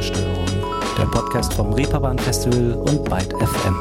Ruhestörung, 0.00 0.46
der 0.96 1.04
Podcast 1.04 1.52
vom 1.52 1.74
Reeperbahn 1.74 2.18
Festival 2.18 2.72
und 2.72 3.04
Byte 3.04 3.34
FM. 3.34 3.74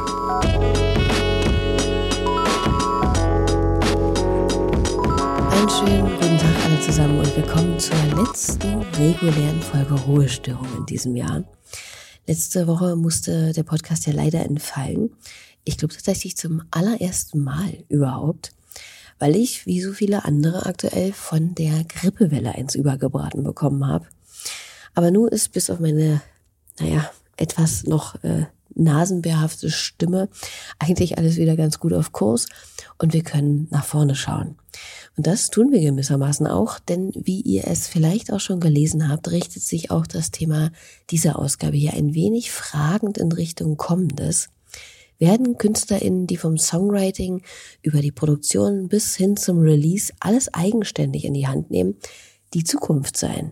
Einen 5.50 5.70
schönen 5.70 6.10
guten 6.20 6.38
Tag 6.38 6.66
alle 6.66 6.82
zusammen 6.82 7.20
und 7.20 7.38
willkommen 7.38 7.80
zur 7.80 7.96
letzten 8.18 8.82
regulären 8.98 9.62
Folge 9.62 9.94
Ruhestörung 9.94 10.68
in 10.80 10.86
diesem 10.88 11.16
Jahr. 11.16 11.46
Letzte 12.28 12.68
Woche 12.68 12.98
musste 12.98 13.54
der 13.54 13.64
Podcast 13.64 14.06
ja 14.06 14.12
leider 14.12 14.42
entfallen. 14.44 15.12
Ich 15.64 15.78
glaube 15.78 15.94
tatsächlich 15.94 16.36
zum 16.36 16.64
allerersten 16.72 17.42
Mal 17.42 17.86
überhaupt, 17.88 18.52
weil 19.20 19.38
ich, 19.38 19.66
wie 19.66 19.80
so 19.80 19.94
viele 19.94 20.26
andere 20.26 20.66
aktuell, 20.66 21.14
von 21.14 21.56
der 21.56 21.86
Grippewelle 21.86 22.56
eins 22.56 22.76
übergebraten 22.76 23.46
bekommen 23.46 23.88
habe. 23.88 24.06
Aber 24.94 25.12
nun 25.12 25.30
ist 25.30 25.52
bis 25.52 25.70
auf 25.70 25.80
meine, 25.80 26.22
naja, 26.80 27.10
etwas 27.38 27.84
noch 27.84 28.22
äh, 28.24 28.46
nasenbehaftete 28.76 29.72
Stimme 29.72 30.30
eigentlich 30.80 31.18
alles 31.18 31.38
wieder 31.38 31.56
ganz 31.56 31.80
gut 31.80 31.94
auf 31.94 32.12
Kurs 32.12 32.48
und 32.98 33.14
wir 33.14 33.24
können 33.24 33.68
nach 33.72 33.86
vorne 33.86 34.16
schauen. 34.16 34.56
Und 35.18 35.28
das 35.28 35.50
tun 35.50 35.72
wir 35.72 35.82
gewissermaßen 35.82 36.48
auch, 36.48 36.80
denn 36.80 37.12
wie 37.14 37.42
ihr 37.42 37.68
es 37.68 37.88
vielleicht 37.88 38.32
auch 38.32 38.40
schon 38.40 38.60
gelesen 38.60 39.10
habt, 39.10 39.32
richtet 39.32 39.64
sich 39.64 39.92
auch 39.92 40.08
das 40.08 40.32
Thema 40.32 40.72
dieser 41.10 41.38
Ausgabe 41.38 41.76
hier 41.76 41.94
ein 41.94 42.14
wenig 42.14 42.52
fragend 42.52 43.18
in 43.18 43.32
Richtung 43.32 43.76
Kommendes. 43.76 44.50
Werden 45.18 45.58
KünstlerInnen, 45.58 46.28
die 46.28 46.38
vom 46.38 46.58
Songwriting 46.58 47.42
über 47.82 48.00
die 48.00 48.14
Produktion 48.14 48.88
bis 48.88 49.18
hin 49.18 49.36
zum 49.36 49.60
Release 49.60 50.14
alles 50.22 50.54
eigenständig 50.54 51.26
in 51.26 51.34
die 51.34 51.48
Hand 51.48 51.70
nehmen, 51.70 51.96
die 52.54 52.64
Zukunft 52.64 53.18
sein? 53.18 53.52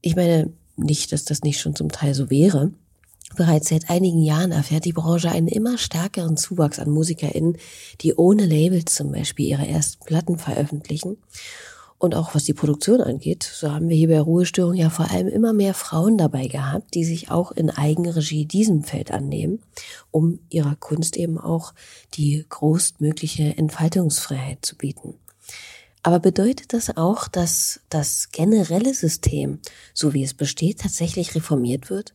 Ich 0.00 0.16
meine 0.16 0.52
nicht, 0.76 1.12
dass 1.12 1.24
das 1.24 1.42
nicht 1.42 1.60
schon 1.60 1.74
zum 1.74 1.90
Teil 1.90 2.14
so 2.14 2.30
wäre. 2.30 2.72
Bereits 3.36 3.68
seit 3.68 3.90
einigen 3.90 4.22
Jahren 4.22 4.52
erfährt 4.52 4.84
die 4.84 4.92
Branche 4.92 5.30
einen 5.30 5.48
immer 5.48 5.76
stärkeren 5.76 6.36
Zuwachs 6.36 6.78
an 6.78 6.90
MusikerInnen, 6.90 7.58
die 8.00 8.14
ohne 8.14 8.46
Labels 8.46 8.94
zum 8.94 9.12
Beispiel 9.12 9.46
ihre 9.46 9.66
ersten 9.66 10.04
Platten 10.04 10.38
veröffentlichen. 10.38 11.18
Und 11.98 12.14
auch 12.14 12.34
was 12.34 12.44
die 12.44 12.54
Produktion 12.54 13.00
angeht, 13.00 13.42
so 13.42 13.72
haben 13.72 13.88
wir 13.88 13.96
hier 13.96 14.08
bei 14.08 14.20
Ruhestörung 14.20 14.74
ja 14.74 14.88
vor 14.88 15.10
allem 15.10 15.26
immer 15.26 15.52
mehr 15.52 15.74
Frauen 15.74 16.16
dabei 16.16 16.46
gehabt, 16.46 16.94
die 16.94 17.04
sich 17.04 17.30
auch 17.30 17.50
in 17.50 17.70
Eigenregie 17.70 18.46
diesem 18.46 18.84
Feld 18.84 19.10
annehmen, 19.10 19.60
um 20.12 20.38
ihrer 20.48 20.76
Kunst 20.76 21.16
eben 21.16 21.38
auch 21.38 21.74
die 22.14 22.46
größtmögliche 22.48 23.58
Entfaltungsfreiheit 23.58 24.64
zu 24.64 24.76
bieten. 24.76 25.14
Aber 26.08 26.20
bedeutet 26.20 26.72
das 26.72 26.96
auch, 26.96 27.28
dass 27.28 27.80
das 27.90 28.30
generelle 28.32 28.94
System, 28.94 29.58
so 29.92 30.14
wie 30.14 30.24
es 30.24 30.32
besteht, 30.32 30.80
tatsächlich 30.80 31.34
reformiert 31.34 31.90
wird? 31.90 32.14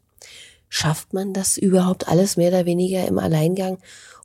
Schafft 0.67 1.13
man 1.13 1.31
das 1.31 1.59
überhaupt 1.59 2.07
alles 2.07 2.35
mehr 2.35 2.47
oder 2.47 2.65
weniger 2.65 3.07
im 3.07 3.19
Alleingang? 3.19 3.77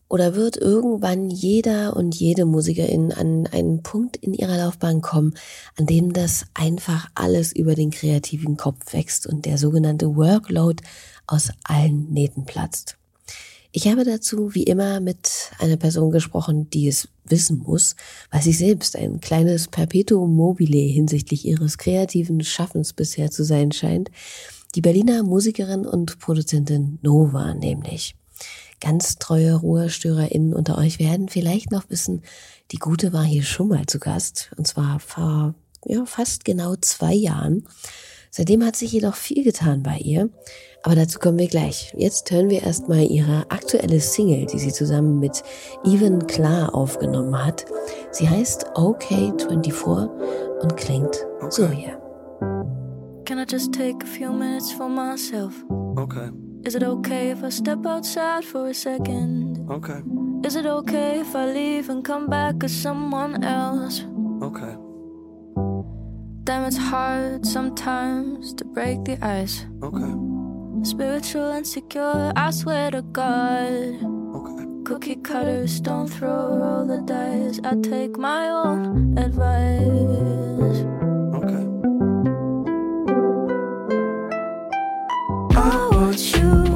Oder 0.09 0.35
wird 0.35 0.57
irgendwann 0.57 1.29
jeder 1.29 1.95
und 1.95 2.15
jede 2.15 2.47
Musikerin 2.47 3.13
an 3.13 3.47
einen 3.47 3.83
Punkt 3.83 4.17
in 4.17 4.33
ihrer 4.33 4.57
Laufbahn 4.57 5.03
kommen, 5.03 5.35
an 5.77 5.85
dem 5.85 6.15
das 6.15 6.47
einfach 6.55 7.11
alles 7.15 7.53
über 7.53 7.75
den 7.75 7.91
kreativen 7.91 8.57
Kopf 8.57 8.95
wächst 8.95 9.27
und 9.27 9.45
der 9.45 9.59
sogenannte 9.59 10.17
Workload 10.17 10.83
aus 11.27 11.51
allen 11.65 12.11
Nähten 12.11 12.47
platzt? 12.47 12.98
Ich 13.81 13.87
habe 13.87 14.03
dazu 14.03 14.57
wie 14.57 14.65
immer 14.65 14.99
mit 14.99 15.53
einer 15.61 15.77
Person 15.77 16.11
gesprochen, 16.11 16.69
die 16.69 16.89
es 16.89 17.07
wissen 17.27 17.59
muss, 17.59 17.95
weil 18.33 18.43
sie 18.43 18.53
selbst 18.53 18.97
ein 18.97 19.21
kleines 19.21 19.69
Perpetuum 19.69 20.35
mobile 20.35 20.81
hinsichtlich 20.93 21.47
ihres 21.47 21.79
kreativen 21.79 22.43
Schaffens 22.43 22.93
bisher 22.93 23.31
zu 23.31 23.45
sein 23.45 23.71
scheint. 23.71 24.11
Die 24.75 24.81
Berliner 24.81 25.23
Musikerin 25.23 25.87
und 25.87 26.19
Produzentin 26.19 26.99
Nova 27.03 27.55
nämlich. 27.55 28.17
Ganz 28.81 29.19
treue 29.19 29.55
RuhestörerInnen 29.55 30.55
unter 30.55 30.77
euch 30.77 30.99
werden 30.99 31.29
vielleicht 31.29 31.71
noch 31.71 31.89
wissen, 31.89 32.23
die 32.73 32.79
Gute 32.79 33.13
war 33.13 33.23
hier 33.23 33.45
schon 33.45 33.69
mal 33.69 33.87
zu 33.87 34.01
Gast, 34.01 34.51
und 34.57 34.67
zwar 34.67 34.99
vor 34.99 35.55
ja, 35.85 36.05
fast 36.05 36.45
genau 36.45 36.75
zwei 36.81 37.15
Jahren. 37.15 37.63
Seitdem 38.31 38.65
hat 38.65 38.77
sich 38.77 38.93
jedoch 38.93 39.15
viel 39.15 39.45
getan 39.45 39.83
bei 39.83 39.99
ihr. 39.99 40.29
Aber 40.83 40.95
dazu 40.95 41.19
kommen 41.19 41.39
wir 41.39 41.49
gleich. 41.49 41.93
Jetzt 41.97 42.31
hören 42.31 42.51
wir 42.51 42.63
erstmal 42.63 43.11
ihre 43.11 43.51
aktuelle 43.51 44.01
Single, 44.01 44.47
die 44.47 44.59
sie 44.59 44.73
zusammen 44.73 45.19
mit 45.19 45.43
Even 45.85 46.27
Klar 46.27 46.75
aufgenommen 46.75 47.45
hat. 47.45 47.67
Sie 48.13 48.29
heißt 48.29 48.71
OK24 48.75 50.09
und 50.61 50.77
klingt 50.77 51.27
okay. 51.41 51.51
so 51.51 51.69
hier. 51.69 52.01
Can 53.25 53.39
I 53.39 53.45
just 53.47 53.73
take 53.73 54.03
a 54.03 54.07
few 54.07 54.33
minutes 54.33 54.73
for 54.73 54.89
myself? 54.89 55.53
Okay. 55.97 56.31
Is 56.65 56.75
it 56.75 56.83
okay 56.83 57.33
if 57.33 57.43
I 57.43 57.51
step 57.51 57.85
outside 57.85 58.45
for 58.45 58.69
a 58.69 58.75
second? 58.75 59.69
Okay. 59.69 60.03
Is 60.45 60.57
it 60.57 60.67
okay 60.67 61.21
if 61.21 61.35
I 61.35 61.53
leave 61.53 61.91
and 61.91 62.05
come 62.05 62.29
back 62.29 62.63
as 62.65 62.73
someone 62.73 63.43
else? 63.45 64.05
Okay. 64.41 64.77
Damn, 66.49 66.65
it's 66.65 66.79
hard 66.79 67.45
sometimes 67.45 68.55
to 68.55 68.65
break 68.65 69.05
the 69.05 69.23
ice. 69.23 69.67
Okay. 69.83 70.15
Spiritual 70.83 71.51
and 71.51 71.67
secure, 71.67 72.33
I 72.37 72.51
swear 72.53 72.91
to 72.91 73.03
God. 73.03 74.01
Okay. 74.35 74.65
Cookie 74.87 75.17
cutters 75.17 75.79
don't 75.79 76.09
throw 76.09 76.63
all 76.63 76.87
the 76.87 77.03
dice. 77.03 77.61
I 77.63 77.75
take 77.83 78.17
my 78.17 78.49
own 78.49 79.19
advice. 79.19 80.79
Okay. 81.37 81.65
I 85.55 85.89
want 85.93 86.33
you 86.35 86.68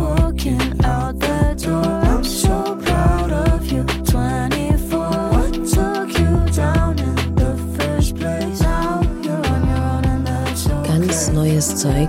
Neues 11.62 11.76
Zeug. 11.76 12.08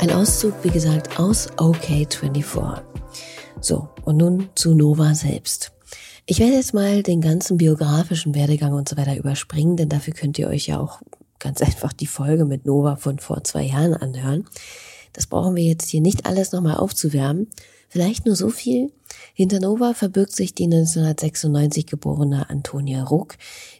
Ein 0.00 0.10
Auszug, 0.10 0.54
wie 0.64 0.70
gesagt, 0.70 1.20
aus 1.20 1.48
OK24. 1.52 2.82
So, 3.60 3.88
und 4.04 4.16
nun 4.16 4.48
zu 4.56 4.74
Nova 4.74 5.14
selbst. 5.14 5.70
Ich 6.26 6.40
werde 6.40 6.54
jetzt 6.54 6.74
mal 6.74 7.04
den 7.04 7.20
ganzen 7.20 7.58
biografischen 7.58 8.34
Werdegang 8.34 8.72
und 8.72 8.88
so 8.88 8.96
weiter 8.96 9.16
überspringen, 9.16 9.76
denn 9.76 9.88
dafür 9.88 10.14
könnt 10.14 10.36
ihr 10.40 10.48
euch 10.48 10.66
ja 10.66 10.80
auch 10.80 11.00
ganz 11.38 11.62
einfach 11.62 11.92
die 11.92 12.08
Folge 12.08 12.44
mit 12.44 12.66
Nova 12.66 12.96
von 12.96 13.20
vor 13.20 13.44
zwei 13.44 13.62
Jahren 13.62 13.94
anhören. 13.94 14.46
Das 15.12 15.28
brauchen 15.28 15.54
wir 15.54 15.62
jetzt 15.62 15.88
hier 15.88 16.00
nicht 16.00 16.26
alles 16.26 16.50
nochmal 16.50 16.78
aufzuwärmen. 16.78 17.46
Vielleicht 17.88 18.26
nur 18.26 18.34
so 18.34 18.50
viel. 18.50 18.90
Hinter 19.34 19.60
Nova 19.60 19.94
verbirgt 19.94 20.34
sich 20.34 20.54
die 20.54 20.64
1996 20.64 21.86
geborene 21.86 22.50
Antonia 22.50 23.04
Ruck, 23.04 23.36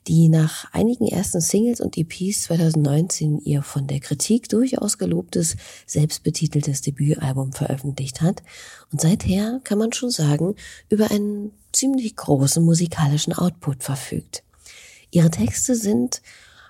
die 0.06 0.28
nach 0.28 0.72
einigen 0.72 1.06
ersten 1.06 1.40
Singles 1.40 1.80
und 1.80 1.96
EPs 1.96 2.44
2019 2.44 3.40
ihr 3.40 3.62
von 3.62 3.86
der 3.86 4.00
Kritik 4.00 4.48
durchaus 4.48 4.98
gelobtes, 4.98 5.56
selbstbetiteltes 5.86 6.82
Debütalbum 6.82 7.52
veröffentlicht 7.52 8.20
hat 8.20 8.42
und 8.92 9.00
seither, 9.00 9.60
kann 9.64 9.78
man 9.78 9.92
schon 9.92 10.10
sagen, 10.10 10.54
über 10.88 11.10
einen 11.10 11.52
ziemlich 11.72 12.16
großen 12.16 12.64
musikalischen 12.64 13.32
Output 13.32 13.82
verfügt. 13.82 14.42
Ihre 15.10 15.30
Texte 15.30 15.74
sind 15.74 16.22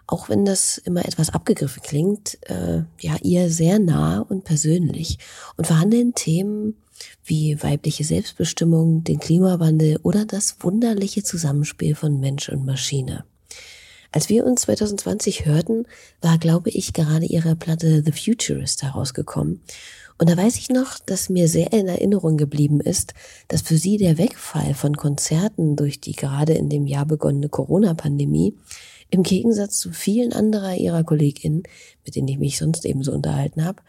auch 0.08 0.30
wenn 0.30 0.46
das 0.46 0.78
immer 0.78 1.04
etwas 1.04 1.30
abgegriffen 1.30 1.82
klingt, 1.82 2.38
äh, 2.48 2.82
ja 2.98 3.16
ihr 3.22 3.50
sehr 3.50 3.78
nah 3.78 4.20
und 4.20 4.42
persönlich 4.44 5.18
und 5.56 5.66
verhandeln 5.66 6.14
Themen 6.14 6.76
wie 7.24 7.62
weibliche 7.62 8.04
Selbstbestimmung, 8.04 9.04
den 9.04 9.18
Klimawandel 9.18 9.98
oder 10.02 10.24
das 10.24 10.56
wunderliche 10.60 11.22
Zusammenspiel 11.22 11.94
von 11.94 12.20
Mensch 12.20 12.48
und 12.48 12.64
Maschine. 12.64 13.24
Als 14.10 14.28
wir 14.28 14.46
uns 14.46 14.62
2020 14.62 15.44
hörten, 15.44 15.84
war, 16.22 16.38
glaube 16.38 16.70
ich, 16.70 16.92
gerade 16.94 17.26
ihre 17.26 17.56
Platte 17.56 18.02
The 18.04 18.12
Futurist 18.12 18.82
herausgekommen. 18.82 19.60
Und 20.16 20.28
da 20.28 20.36
weiß 20.36 20.56
ich 20.56 20.70
noch, 20.70 20.98
dass 20.98 21.28
mir 21.28 21.46
sehr 21.46 21.72
in 21.72 21.86
Erinnerung 21.86 22.36
geblieben 22.36 22.80
ist, 22.80 23.14
dass 23.46 23.62
für 23.62 23.76
sie 23.76 23.98
der 23.98 24.18
Wegfall 24.18 24.74
von 24.74 24.96
Konzerten 24.96 25.76
durch 25.76 26.00
die 26.00 26.12
gerade 26.12 26.54
in 26.54 26.68
dem 26.68 26.86
Jahr 26.86 27.06
begonnene 27.06 27.48
Corona-Pandemie 27.48 28.54
im 29.10 29.22
Gegensatz 29.22 29.78
zu 29.78 29.92
vielen 29.92 30.32
anderer 30.32 30.74
ihrer 30.74 31.04
KollegInnen, 31.04 31.62
mit 32.04 32.16
denen 32.16 32.28
ich 32.28 32.38
mich 32.38 32.58
sonst 32.58 32.84
eben 32.84 33.02
so 33.02 33.12
unterhalten 33.12 33.64
habe, 33.64 33.82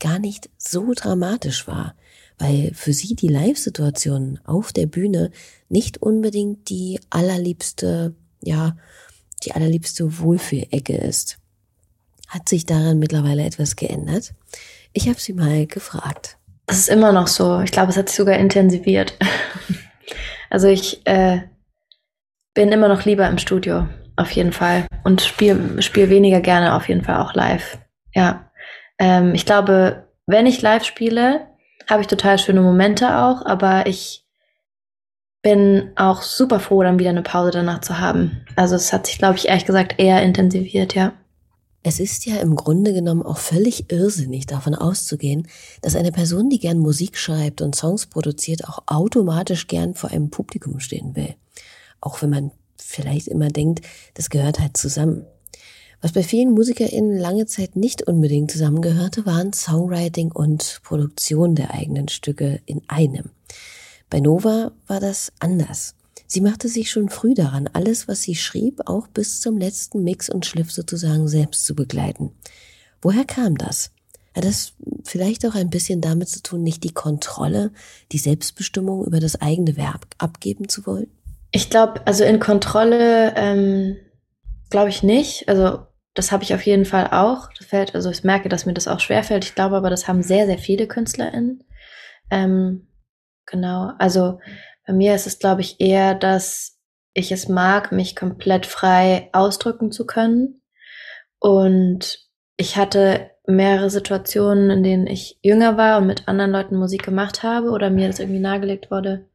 gar 0.00 0.18
nicht 0.18 0.48
so 0.56 0.92
dramatisch 0.94 1.66
war, 1.68 1.94
weil 2.38 2.72
für 2.74 2.92
sie 2.92 3.14
die 3.14 3.28
Live-Situation 3.28 4.40
auf 4.44 4.72
der 4.72 4.86
Bühne 4.86 5.30
nicht 5.68 5.98
unbedingt 5.98 6.68
die 6.68 7.00
allerliebste, 7.10 8.14
ja, 8.42 8.76
die 9.44 9.52
allerliebste 9.52 10.18
Wohlfühlecke 10.18 10.96
ist. 10.96 11.38
Hat 12.28 12.48
sich 12.48 12.66
daran 12.66 12.98
mittlerweile 12.98 13.44
etwas 13.44 13.76
geändert? 13.76 14.34
Ich 14.92 15.08
habe 15.08 15.20
sie 15.20 15.32
mal 15.32 15.66
gefragt. 15.66 16.38
Es 16.66 16.78
ist 16.78 16.88
immer 16.88 17.12
noch 17.12 17.26
so. 17.26 17.60
Ich 17.60 17.70
glaube, 17.70 17.90
es 17.90 17.96
hat 17.96 18.08
sich 18.08 18.16
sogar 18.16 18.36
intensiviert. 18.36 19.16
also 20.50 20.66
ich 20.68 21.06
äh, 21.06 21.42
bin 22.54 22.72
immer 22.72 22.88
noch 22.88 23.04
lieber 23.04 23.28
im 23.28 23.38
Studio, 23.38 23.86
auf 24.16 24.30
jeden 24.30 24.52
Fall. 24.52 24.86
Und 25.04 25.20
spiele 25.20 25.82
spiel 25.82 26.08
weniger 26.08 26.40
gerne 26.40 26.74
auf 26.74 26.88
jeden 26.88 27.02
Fall 27.02 27.16
auch 27.16 27.34
live. 27.34 27.78
Ja. 28.14 28.50
Ähm, 28.98 29.34
ich 29.34 29.44
glaube, 29.44 30.08
wenn 30.26 30.46
ich 30.46 30.62
live 30.62 30.84
spiele, 30.84 31.46
habe 31.88 32.02
ich 32.02 32.06
total 32.06 32.38
schöne 32.38 32.62
Momente 32.62 33.18
auch, 33.18 33.44
aber 33.44 33.86
ich 33.86 34.24
bin 35.42 35.92
auch 35.96 36.22
super 36.22 36.58
froh, 36.58 36.82
dann 36.82 36.98
wieder 36.98 37.10
eine 37.10 37.22
Pause 37.22 37.50
danach 37.52 37.82
zu 37.82 37.98
haben. 37.98 38.44
Also 38.56 38.76
es 38.76 38.92
hat 38.92 39.06
sich, 39.06 39.18
glaube 39.18 39.36
ich, 39.36 39.48
ehrlich 39.48 39.66
gesagt 39.66 39.96
eher 39.98 40.22
intensiviert, 40.22 40.94
ja. 40.94 41.12
Es 41.86 42.00
ist 42.00 42.24
ja 42.24 42.36
im 42.36 42.56
Grunde 42.56 42.94
genommen 42.94 43.22
auch 43.22 43.36
völlig 43.36 43.92
irrsinnig 43.92 44.46
davon 44.46 44.74
auszugehen, 44.74 45.46
dass 45.82 45.96
eine 45.96 46.12
Person, 46.12 46.48
die 46.48 46.58
gern 46.58 46.78
Musik 46.78 47.18
schreibt 47.18 47.60
und 47.60 47.76
Songs 47.76 48.06
produziert, 48.06 48.66
auch 48.66 48.84
automatisch 48.86 49.66
gern 49.66 49.94
vor 49.94 50.10
einem 50.10 50.30
Publikum 50.30 50.80
stehen 50.80 51.14
will. 51.14 51.34
Auch 52.00 52.22
wenn 52.22 52.30
man 52.30 52.52
vielleicht 52.78 53.28
immer 53.28 53.48
denkt, 53.48 53.84
das 54.14 54.30
gehört 54.30 54.60
halt 54.60 54.78
zusammen. 54.78 55.26
Was 56.04 56.12
bei 56.12 56.22
vielen 56.22 56.50
MusikerInnen 56.50 57.16
lange 57.16 57.46
Zeit 57.46 57.76
nicht 57.76 58.02
unbedingt 58.06 58.50
zusammengehörte, 58.50 59.24
waren 59.24 59.54
Songwriting 59.54 60.32
und 60.32 60.80
Produktion 60.82 61.54
der 61.54 61.72
eigenen 61.72 62.08
Stücke 62.08 62.60
in 62.66 62.82
einem. 62.88 63.30
Bei 64.10 64.20
Nova 64.20 64.72
war 64.86 65.00
das 65.00 65.32
anders. 65.38 65.94
Sie 66.26 66.42
machte 66.42 66.68
sich 66.68 66.90
schon 66.90 67.08
früh 67.08 67.32
daran, 67.32 67.70
alles, 67.72 68.06
was 68.06 68.20
sie 68.20 68.34
schrieb, 68.34 68.82
auch 68.84 69.08
bis 69.08 69.40
zum 69.40 69.56
letzten 69.56 70.04
Mix 70.04 70.28
und 70.28 70.44
Schliff 70.44 70.70
sozusagen 70.70 71.26
selbst 71.26 71.64
zu 71.64 71.74
begleiten. 71.74 72.32
Woher 73.00 73.24
kam 73.24 73.56
das? 73.56 73.90
Hat 74.36 74.44
das 74.44 74.74
vielleicht 75.04 75.46
auch 75.46 75.54
ein 75.54 75.70
bisschen 75.70 76.02
damit 76.02 76.28
zu 76.28 76.42
tun, 76.42 76.62
nicht 76.62 76.84
die 76.84 76.92
Kontrolle, 76.92 77.72
die 78.12 78.18
Selbstbestimmung 78.18 79.06
über 79.06 79.20
das 79.20 79.40
eigene 79.40 79.78
Werk 79.78 80.04
abgeben 80.18 80.68
zu 80.68 80.84
wollen? 80.84 81.10
Ich 81.50 81.70
glaube, 81.70 82.06
also 82.06 82.24
in 82.24 82.40
Kontrolle 82.40 83.32
ähm, 83.36 83.96
glaube 84.68 84.90
ich 84.90 85.02
nicht. 85.02 85.48
Also 85.48 85.78
das 86.14 86.30
habe 86.30 86.44
ich 86.44 86.54
auf 86.54 86.62
jeden 86.62 86.84
Fall 86.84 87.08
auch. 87.10 87.48
Das 87.58 87.66
fällt, 87.66 87.94
also 87.94 88.10
ich 88.10 88.24
merke, 88.24 88.48
dass 88.48 88.66
mir 88.66 88.74
das 88.74 88.88
auch 88.88 89.00
schwerfällt. 89.00 89.44
Ich 89.44 89.54
glaube 89.54 89.76
aber, 89.76 89.90
das 89.90 90.08
haben 90.08 90.22
sehr, 90.22 90.46
sehr 90.46 90.58
viele 90.58 90.86
KünstlerInnen. 90.86 91.64
Ähm, 92.30 92.86
genau. 93.46 93.92
Also 93.98 94.40
bei 94.86 94.92
mir 94.92 95.14
ist 95.14 95.26
es, 95.26 95.38
glaube 95.38 95.60
ich, 95.60 95.80
eher, 95.80 96.14
dass 96.14 96.78
ich 97.14 97.32
es 97.32 97.48
mag, 97.48 97.92
mich 97.92 98.16
komplett 98.16 98.66
frei 98.66 99.28
ausdrücken 99.32 99.90
zu 99.90 100.06
können. 100.06 100.62
Und 101.40 102.20
ich 102.56 102.76
hatte 102.76 103.30
mehrere 103.46 103.90
Situationen, 103.90 104.70
in 104.70 104.82
denen 104.82 105.06
ich 105.06 105.38
jünger 105.42 105.76
war 105.76 105.98
und 105.98 106.06
mit 106.06 106.28
anderen 106.28 106.52
Leuten 106.52 106.76
Musik 106.76 107.02
gemacht 107.02 107.42
habe 107.42 107.70
oder 107.70 107.90
mir 107.90 108.06
das 108.06 108.20
irgendwie 108.20 108.40
nahegelegt 108.40 108.90
wurde, 108.90 109.28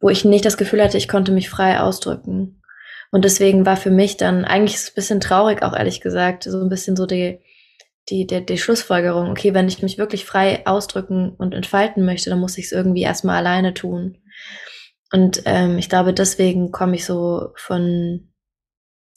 wo 0.00 0.08
ich 0.08 0.24
nicht 0.24 0.44
das 0.44 0.56
Gefühl 0.56 0.82
hatte, 0.82 0.96
ich 0.96 1.08
konnte 1.08 1.32
mich 1.32 1.50
frei 1.50 1.80
ausdrücken. 1.80 2.62
Und 3.10 3.24
deswegen 3.24 3.64
war 3.64 3.76
für 3.76 3.90
mich 3.90 4.16
dann, 4.16 4.44
eigentlich 4.44 4.76
ein 4.76 4.94
bisschen 4.94 5.20
traurig, 5.20 5.62
auch 5.62 5.74
ehrlich 5.74 6.00
gesagt, 6.00 6.44
so 6.44 6.60
ein 6.60 6.68
bisschen 6.68 6.96
so 6.96 7.06
die, 7.06 7.40
die, 8.10 8.26
die, 8.26 8.44
die 8.44 8.58
Schlussfolgerung, 8.58 9.30
okay, 9.30 9.54
wenn 9.54 9.68
ich 9.68 9.82
mich 9.82 9.98
wirklich 9.98 10.24
frei 10.24 10.66
ausdrücken 10.66 11.34
und 11.36 11.54
entfalten 11.54 12.04
möchte, 12.04 12.30
dann 12.30 12.40
muss 12.40 12.58
ich 12.58 12.66
es 12.66 12.72
irgendwie 12.72 13.02
erstmal 13.02 13.36
alleine 13.36 13.74
tun. 13.74 14.18
Und 15.12 15.42
ähm, 15.46 15.78
ich 15.78 15.88
glaube, 15.88 16.12
deswegen 16.12 16.70
komme 16.70 16.96
ich 16.96 17.06
so 17.06 17.52
von, 17.56 18.30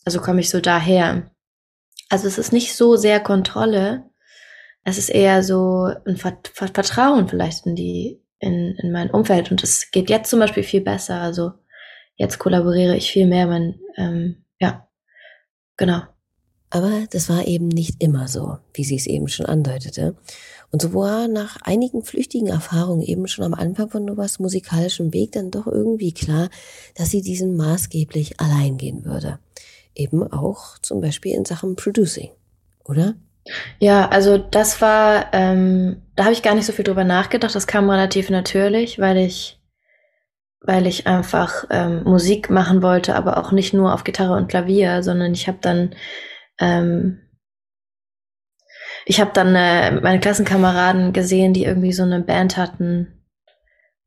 also 0.06 0.22
komme 0.22 0.40
ich 0.40 0.50
so 0.50 0.62
daher. 0.62 1.32
Also 2.10 2.28
es 2.28 2.38
ist 2.38 2.54
nicht 2.54 2.76
so 2.76 2.96
sehr 2.96 3.20
Kontrolle, 3.20 4.10
es 4.84 4.98
ist 4.98 5.10
eher 5.10 5.44
so 5.44 5.90
ein 6.06 6.18
Vertrauen 6.18 7.28
vielleicht 7.28 7.66
in 7.66 7.76
die, 7.76 8.24
in, 8.40 8.76
in 8.78 8.92
mein 8.92 9.12
Umfeld. 9.12 9.52
Und 9.52 9.64
es 9.64 9.92
geht 9.92 10.10
jetzt 10.10 10.30
zum 10.30 10.40
Beispiel 10.40 10.64
viel 10.64 10.82
besser. 10.82 11.22
Also 11.22 11.52
jetzt 12.22 12.38
kollaboriere 12.38 12.96
ich 12.96 13.12
viel 13.12 13.26
mehr. 13.26 13.48
Mein, 13.48 13.80
ähm, 13.98 14.44
ja, 14.60 14.88
genau. 15.76 16.02
Aber 16.70 17.06
das 17.12 17.28
war 17.30 17.48
eben 17.48 17.68
nicht 17.68 18.02
immer 18.02 18.28
so, 18.28 18.60
wie 18.74 18.86
sie 18.86 18.96
es 18.96 19.08
eben 19.08 19.28
schon 19.28 19.48
andeutete. 19.48 20.16
Und 20.72 20.82
so 20.82 20.94
war 20.94 21.28
nach 21.28 21.58
einigen 21.64 22.04
flüchtigen 22.04 22.48
Erfahrungen 22.48 23.02
eben 23.02 23.28
schon 23.28 23.44
am 23.44 23.54
Anfang 23.54 23.90
von 23.90 24.06
Novas 24.06 24.40
musikalischem 24.40 25.14
Weg 25.14 25.34
dann 25.34 25.52
doch 25.52 25.68
irgendwie 25.68 26.14
klar, 26.14 26.50
dass 26.96 27.10
sie 27.10 27.22
diesen 27.22 27.58
maßgeblich 27.58 28.40
allein 28.40 28.78
gehen 28.78 29.04
würde. 29.04 29.40
Eben 29.96 30.32
auch 30.32 30.78
zum 30.78 31.02
Beispiel 31.02 31.34
in 31.34 31.44
Sachen 31.44 31.76
Producing, 31.76 32.30
oder? 32.86 33.16
Ja, 33.80 34.08
also 34.10 34.38
das 34.38 34.80
war, 34.80 35.34
ähm, 35.34 36.04
da 36.16 36.26
habe 36.26 36.34
ich 36.34 36.44
gar 36.44 36.54
nicht 36.56 36.68
so 36.68 36.72
viel 36.72 36.86
drüber 36.86 37.04
nachgedacht. 37.04 37.56
Das 37.56 37.68
kam 37.68 37.90
relativ 37.90 38.30
natürlich, 38.30 39.00
weil 39.00 39.18
ich, 39.18 39.60
weil 40.62 40.86
ich 40.86 41.08
einfach 41.08 41.66
ähm, 41.70 42.04
Musik 42.04 42.50
machen 42.50 42.84
wollte, 42.84 43.16
aber 43.16 43.38
auch 43.38 43.52
nicht 43.52 43.74
nur 43.74 43.94
auf 43.94 44.04
Gitarre 44.04 44.34
und 44.34 44.48
Klavier, 44.48 45.02
sondern 45.04 45.34
ich 45.34 45.48
habe 45.48 45.58
dann 45.62 45.96
ähm, 46.60 47.20
ich 49.06 49.20
habe 49.20 49.32
dann 49.34 49.56
äh, 49.56 49.92
meine 50.00 50.20
Klassenkameraden 50.20 51.14
gesehen, 51.14 51.54
die 51.54 51.66
irgendwie 51.66 51.94
so 51.94 52.04
eine 52.04 52.22
Band 52.22 52.58
hatten 52.58 53.26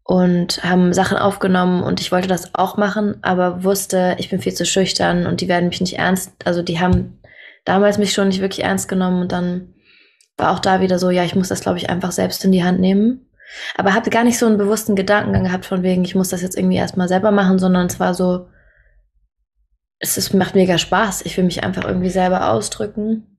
und 0.04 0.62
haben 0.62 0.92
Sachen 0.92 1.16
aufgenommen 1.16 1.82
und 1.82 2.00
ich 2.00 2.12
wollte 2.12 2.28
das 2.28 2.54
auch 2.54 2.76
machen, 2.76 3.16
aber 3.22 3.64
wusste, 3.64 4.16
ich 4.18 4.30
bin 4.30 4.40
viel 4.40 4.54
zu 4.54 4.66
schüchtern 4.66 5.26
und 5.26 5.40
die 5.40 5.48
werden 5.48 5.68
mich 5.68 5.80
nicht 5.80 5.98
ernst, 5.98 6.32
also 6.44 6.62
die 6.62 6.78
haben 6.78 7.20
damals 7.64 7.98
mich 7.98 8.12
schon 8.12 8.28
nicht 8.28 8.40
wirklich 8.40 8.64
ernst 8.64 8.86
genommen 8.86 9.22
und 9.22 9.32
dann 9.32 9.74
war 10.36 10.52
auch 10.52 10.58
da 10.58 10.80
wieder 10.80 10.98
so, 10.98 11.10
ja, 11.10 11.24
ich 11.24 11.34
muss 11.34 11.48
das 11.48 11.60
glaube 11.60 11.78
ich 11.78 11.90
einfach 11.90 12.12
selbst 12.12 12.44
in 12.44 12.52
die 12.52 12.64
Hand 12.64 12.80
nehmen. 12.80 13.30
Aber 13.76 13.94
habe 13.94 14.10
gar 14.10 14.24
nicht 14.24 14.38
so 14.38 14.46
einen 14.46 14.58
bewussten 14.58 14.96
Gedankengang 14.96 15.44
gehabt 15.44 15.66
von 15.66 15.82
wegen, 15.82 16.04
ich 16.04 16.14
muss 16.14 16.28
das 16.28 16.42
jetzt 16.42 16.56
irgendwie 16.56 16.76
erstmal 16.76 17.08
selber 17.08 17.30
machen, 17.30 17.58
sondern 17.58 17.86
es 17.86 18.00
war 18.00 18.14
so, 18.14 18.48
es 19.98 20.16
ist, 20.16 20.34
macht 20.34 20.54
mega 20.54 20.78
Spaß. 20.78 21.22
Ich 21.22 21.36
will 21.36 21.44
mich 21.44 21.64
einfach 21.64 21.84
irgendwie 21.84 22.10
selber 22.10 22.50
ausdrücken. 22.50 23.38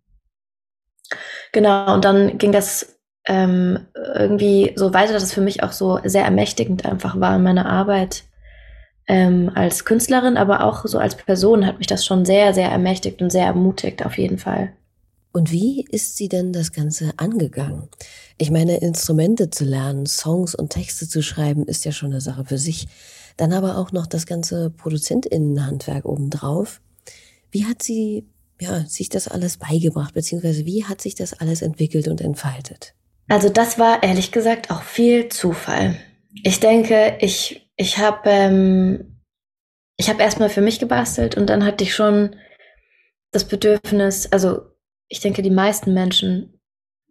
Genau, 1.51 1.93
und 1.93 2.03
dann 2.03 2.37
ging 2.37 2.51
das 2.51 2.99
ähm, 3.27 3.87
irgendwie 3.95 4.73
so 4.75 4.93
weiter, 4.93 5.13
dass 5.13 5.23
es 5.23 5.33
für 5.33 5.41
mich 5.41 5.63
auch 5.63 5.71
so 5.71 5.99
sehr 6.03 6.23
ermächtigend 6.25 6.85
einfach 6.85 7.19
war 7.19 7.35
in 7.35 7.43
meiner 7.43 7.65
Arbeit 7.65 8.23
ähm, 9.07 9.51
als 9.53 9.85
Künstlerin, 9.85 10.37
aber 10.37 10.63
auch 10.63 10.85
so 10.85 10.97
als 10.97 11.15
Person 11.15 11.65
hat 11.65 11.77
mich 11.77 11.87
das 11.87 12.05
schon 12.05 12.25
sehr, 12.25 12.53
sehr 12.53 12.69
ermächtigt 12.69 13.21
und 13.21 13.31
sehr 13.31 13.45
ermutigt, 13.45 14.05
auf 14.05 14.17
jeden 14.17 14.37
Fall. 14.37 14.73
Und 15.35 15.51
wie 15.51 15.85
ist 15.91 16.15
sie 16.15 16.29
denn 16.29 16.53
das 16.53 16.71
Ganze 16.71 17.11
angegangen? 17.17 17.89
Ich 18.37 18.51
meine, 18.51 18.77
Instrumente 18.77 19.49
zu 19.49 19.65
lernen, 19.65 20.05
Songs 20.05 20.55
und 20.55 20.69
Texte 20.69 21.09
zu 21.09 21.21
schreiben, 21.21 21.65
ist 21.65 21.83
ja 21.83 21.91
schon 21.91 22.11
eine 22.11 22.21
Sache 22.21 22.45
für 22.45 22.57
sich. 22.57 22.87
Dann 23.35 23.51
aber 23.51 23.77
auch 23.77 23.91
noch 23.91 24.07
das 24.07 24.27
ganze 24.27 24.69
Produzentinnenhandwerk 24.69 26.05
obendrauf. 26.05 26.79
Wie 27.51 27.65
hat 27.65 27.83
sie 27.83 28.29
ja, 28.61 28.85
sich 28.85 29.09
das 29.09 29.27
alles 29.27 29.57
beigebracht, 29.57 30.13
beziehungsweise 30.13 30.65
wie 30.65 30.85
hat 30.85 31.01
sich 31.01 31.15
das 31.15 31.33
alles 31.33 31.61
entwickelt 31.61 32.07
und 32.07 32.21
entfaltet? 32.21 32.93
Also 33.27 33.49
das 33.49 33.77
war 33.77 34.03
ehrlich 34.03 34.31
gesagt 34.31 34.71
auch 34.71 34.83
viel 34.83 35.27
Zufall. 35.27 35.97
Ich 36.45 36.61
denke, 36.61 37.17
ich, 37.19 37.69
ich 37.75 37.97
habe 37.97 38.29
ähm, 38.29 39.19
ich 39.97 40.09
hab 40.09 40.21
erstmal 40.21 40.47
für 40.47 40.61
mich 40.61 40.79
gebastelt 40.79 41.35
und 41.35 41.47
dann 41.47 41.65
hatte 41.65 41.83
ich 41.83 41.93
schon 41.93 42.37
das 43.33 43.43
Bedürfnis, 43.43 44.31
also 44.31 44.73
ich 45.07 45.19
denke, 45.19 45.41
die 45.41 45.51
meisten 45.51 45.93
Menschen 45.93 46.55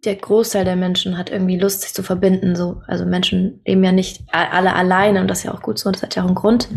der 0.04 0.16
Großteil 0.16 0.64
der 0.64 0.76
Menschen 0.76 1.16
hat 1.16 1.30
irgendwie 1.30 1.58
Lust, 1.58 1.82
sich 1.82 1.94
zu 1.94 2.02
verbinden. 2.02 2.56
So, 2.56 2.82
also 2.86 3.06
Menschen 3.06 3.60
leben 3.66 3.82
ja 3.84 3.92
nicht 3.92 4.22
alle 4.30 4.74
alleine 4.74 5.20
und 5.20 5.28
das 5.28 5.38
ist 5.38 5.44
ja 5.44 5.54
auch 5.54 5.62
gut 5.62 5.78
so. 5.78 5.90
Das 5.90 6.02
hat 6.02 6.14
ja 6.14 6.22
auch 6.22 6.26
einen 6.26 6.34
Grund. 6.34 6.68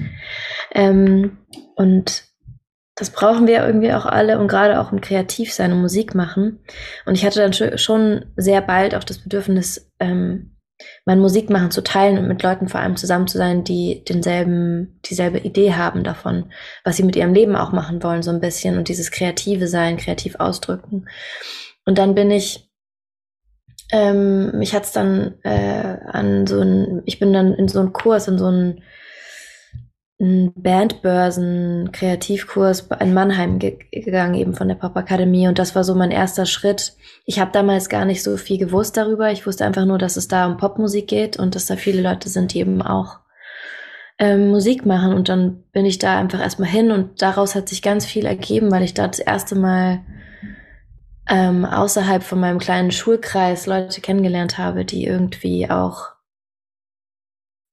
Ähm, 0.71 1.37
und 1.75 2.23
das 2.95 3.11
brauchen 3.11 3.47
wir 3.47 3.65
irgendwie 3.65 3.93
auch 3.93 4.05
alle 4.05 4.39
und 4.39 4.47
gerade 4.47 4.79
auch 4.79 4.91
im 4.91 5.01
Kreativsein 5.01 5.71
und 5.71 5.81
Musik 5.81 6.15
machen. 6.15 6.59
Und 7.05 7.15
ich 7.15 7.25
hatte 7.25 7.39
dann 7.39 7.77
schon 7.77 8.25
sehr 8.35 8.61
bald 8.61 8.95
auch 8.95 9.03
das 9.03 9.19
Bedürfnis, 9.19 9.91
ähm, 9.99 10.56
mein 11.05 11.19
Musikmachen 11.19 11.71
zu 11.71 11.81
teilen 11.81 12.17
und 12.17 12.27
mit 12.27 12.43
Leuten 12.43 12.69
vor 12.69 12.79
allem 12.79 12.95
zusammen 12.97 13.27
zu 13.27 13.37
sein, 13.37 13.63
die 13.63 14.03
denselben, 14.05 14.99
dieselbe 15.05 15.39
Idee 15.39 15.73
haben 15.73 16.03
davon, 16.03 16.51
was 16.83 16.97
sie 16.97 17.03
mit 17.03 17.15
ihrem 17.15 17.33
Leben 17.33 17.55
auch 17.55 17.71
machen 17.71 18.03
wollen, 18.03 18.21
so 18.21 18.31
ein 18.31 18.41
bisschen 18.41 18.77
und 18.77 18.87
dieses 18.87 19.11
kreative 19.11 19.67
Sein, 19.67 19.97
kreativ 19.97 20.35
ausdrücken. 20.35 21.07
Und 21.85 21.97
dann 21.97 22.15
bin 22.15 22.31
ich 22.31 22.67
ähm, 23.91 24.51
mich 24.57 24.75
hat's 24.75 24.91
dann 24.91 25.35
äh, 25.43 25.97
an 26.07 26.45
so 26.45 26.59
ein, 26.59 27.03
ich 27.05 27.19
bin 27.19 27.31
dann 27.31 27.53
in 27.53 27.67
so 27.67 27.79
einen 27.79 27.93
Kurs, 27.93 28.27
in 28.27 28.37
so 28.37 28.47
einen 28.47 28.83
Bandbörsen, 30.19 31.91
Kreativkurs 31.91 32.89
in 32.99 33.13
Mannheim 33.13 33.59
ge 33.59 33.77
gegangen, 33.91 34.33
eben 34.33 34.55
von 34.55 34.67
der 34.67 34.75
Popakademie. 34.75 35.47
Und 35.47 35.59
das 35.59 35.75
war 35.75 35.83
so 35.83 35.93
mein 35.93 36.09
erster 36.09 36.47
Schritt. 36.47 36.93
Ich 37.25 37.39
habe 37.39 37.51
damals 37.51 37.87
gar 37.87 38.03
nicht 38.03 38.23
so 38.23 38.35
viel 38.37 38.57
gewusst 38.57 38.97
darüber. 38.97 39.31
Ich 39.31 39.45
wusste 39.45 39.65
einfach 39.65 39.85
nur, 39.85 39.99
dass 39.99 40.17
es 40.17 40.27
da 40.27 40.47
um 40.47 40.57
Popmusik 40.57 41.07
geht 41.07 41.37
und 41.37 41.53
dass 41.53 41.67
da 41.67 41.75
viele 41.75 42.01
Leute 42.01 42.29
sind, 42.29 42.53
die 42.53 42.61
eben 42.61 42.81
auch 42.81 43.19
ähm, 44.17 44.49
Musik 44.49 44.87
machen. 44.87 45.13
Und 45.13 45.29
dann 45.29 45.63
bin 45.71 45.85
ich 45.85 45.99
da 45.99 46.17
einfach 46.17 46.39
erstmal 46.39 46.69
hin 46.69 46.91
und 46.91 47.21
daraus 47.21 47.53
hat 47.53 47.69
sich 47.69 47.83
ganz 47.83 48.05
viel 48.05 48.25
ergeben, 48.25 48.71
weil 48.71 48.83
ich 48.83 48.95
da 48.95 49.07
das 49.07 49.19
erste 49.19 49.55
Mal 49.55 50.01
ähm, 51.29 51.65
außerhalb 51.65 52.23
von 52.23 52.39
meinem 52.39 52.57
kleinen 52.57 52.91
Schulkreis 52.91 53.67
Leute 53.67 54.01
kennengelernt 54.01 54.57
habe, 54.57 54.85
die 54.85 55.05
irgendwie 55.05 55.69
auch, 55.69 56.09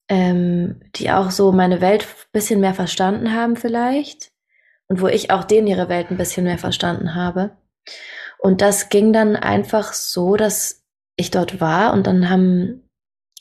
ähm, 0.08 0.80
die 0.96 1.10
auch 1.10 1.30
so 1.30 1.52
meine 1.52 1.80
Welt 1.80 2.02
ein 2.02 2.32
bisschen 2.32 2.60
mehr 2.60 2.74
verstanden 2.74 3.32
haben 3.32 3.56
vielleicht 3.56 4.32
und 4.88 5.00
wo 5.00 5.08
ich 5.08 5.30
auch 5.30 5.44
denen 5.44 5.66
ihre 5.66 5.88
Welt 5.88 6.10
ein 6.10 6.18
bisschen 6.18 6.44
mehr 6.44 6.58
verstanden 6.58 7.14
habe. 7.14 7.56
Und 8.38 8.60
das 8.60 8.90
ging 8.90 9.12
dann 9.12 9.36
einfach 9.36 9.92
so, 9.94 10.36
dass 10.36 10.84
ich 11.16 11.30
dort 11.30 11.60
war 11.60 11.92
und 11.92 12.06
dann 12.06 12.28
haben, 12.28 12.88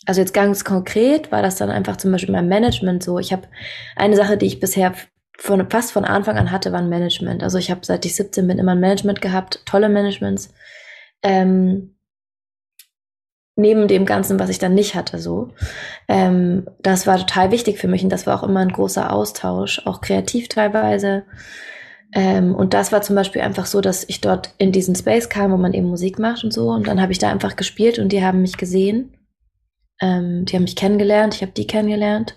also 0.06 0.22
jetzt 0.22 0.34
ganz 0.34 0.64
konkret 0.64 1.32
war 1.32 1.42
das 1.42 1.56
dann 1.56 1.70
einfach 1.70 1.98
zum 1.98 2.12
Beispiel 2.12 2.34
mein 2.34 2.48
Management 2.48 3.04
so. 3.04 3.20
Ich 3.20 3.34
habe 3.34 3.48
eine 3.96 4.16
Sache, 4.16 4.38
die 4.38 4.46
ich 4.46 4.60
bisher 4.60 4.94
von, 5.38 5.70
fast 5.70 5.92
von 5.92 6.06
Anfang 6.06 6.38
an 6.38 6.52
hatte, 6.52 6.72
war 6.72 6.80
ein 6.80 6.90
Management. 6.90 7.44
Also 7.44 7.58
ich 7.58 7.72
habe 7.72 7.82
seit 7.84 8.06
ich 8.06 8.16
17 8.16 8.48
bin 8.48 8.60
immer 8.60 8.74
ein 8.74 8.80
Management 8.80 9.22
gehabt, 9.22 9.62
tolle 9.66 9.90
Managements. 9.90 10.54
Ähm, 11.24 11.96
neben 13.56 13.88
dem 13.88 14.06
Ganzen, 14.06 14.40
was 14.40 14.50
ich 14.50 14.60
dann 14.60 14.74
nicht 14.74 14.96
hatte, 14.96 15.20
so. 15.20 15.50
Ähm, 16.08 16.68
das 16.82 17.06
war 17.06 17.18
total 17.18 17.52
wichtig 17.52 17.78
für 17.78 17.88
mich 17.88 18.04
und 18.04 18.10
das 18.10 18.26
war 18.26 18.40
auch 18.40 18.48
immer 18.48 18.62
ein 18.62 18.72
großer 18.72 19.14
Austausch, 19.14 19.82
auch 19.86 20.02
kreativ 20.02 20.48
teilweise. 20.48 21.24
Ähm, 22.16 22.56
und 22.56 22.74
das 22.74 22.92
war 22.92 23.02
zum 23.02 23.16
Beispiel 23.16 23.42
einfach 23.42 23.66
so, 23.66 23.82
dass 23.82 24.08
ich 24.08 24.22
dort 24.22 24.54
in 24.58 24.72
diesen 24.72 24.96
Space 24.96 25.30
kam, 25.30 25.52
wo 25.52 25.58
man 25.58 25.74
eben 25.74 25.88
Musik 25.88 26.20
macht 26.20 26.44
und 26.44 26.54
so. 26.54 26.70
Und 26.70 26.88
dann 26.88 27.02
habe 27.02 27.12
ich 27.12 27.20
da 27.20 27.30
einfach 27.30 27.56
gespielt 27.56 28.00
und 28.00 28.12
die 28.12 28.24
haben 28.24 28.42
mich 28.42 28.58
gesehen. 28.58 29.18
Ähm, 30.00 30.46
die 30.46 30.56
haben 30.56 30.64
mich 30.64 30.76
kennengelernt, 30.76 31.36
ich 31.36 31.42
habe 31.42 31.52
die 31.52 31.68
kennengelernt. 31.68 32.36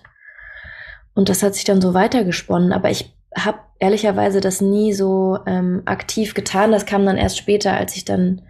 Und 1.13 1.29
das 1.29 1.43
hat 1.43 1.55
sich 1.55 1.63
dann 1.63 1.81
so 1.81 1.93
weitergesponnen. 1.93 2.73
Aber 2.73 2.89
ich 2.89 3.13
habe 3.35 3.59
ehrlicherweise 3.79 4.41
das 4.41 4.61
nie 4.61 4.93
so 4.93 5.39
ähm, 5.45 5.83
aktiv 5.85 6.33
getan. 6.33 6.71
Das 6.71 6.85
kam 6.85 7.05
dann 7.05 7.17
erst 7.17 7.37
später, 7.37 7.73
als 7.73 7.95
ich 7.95 8.05
dann 8.05 8.41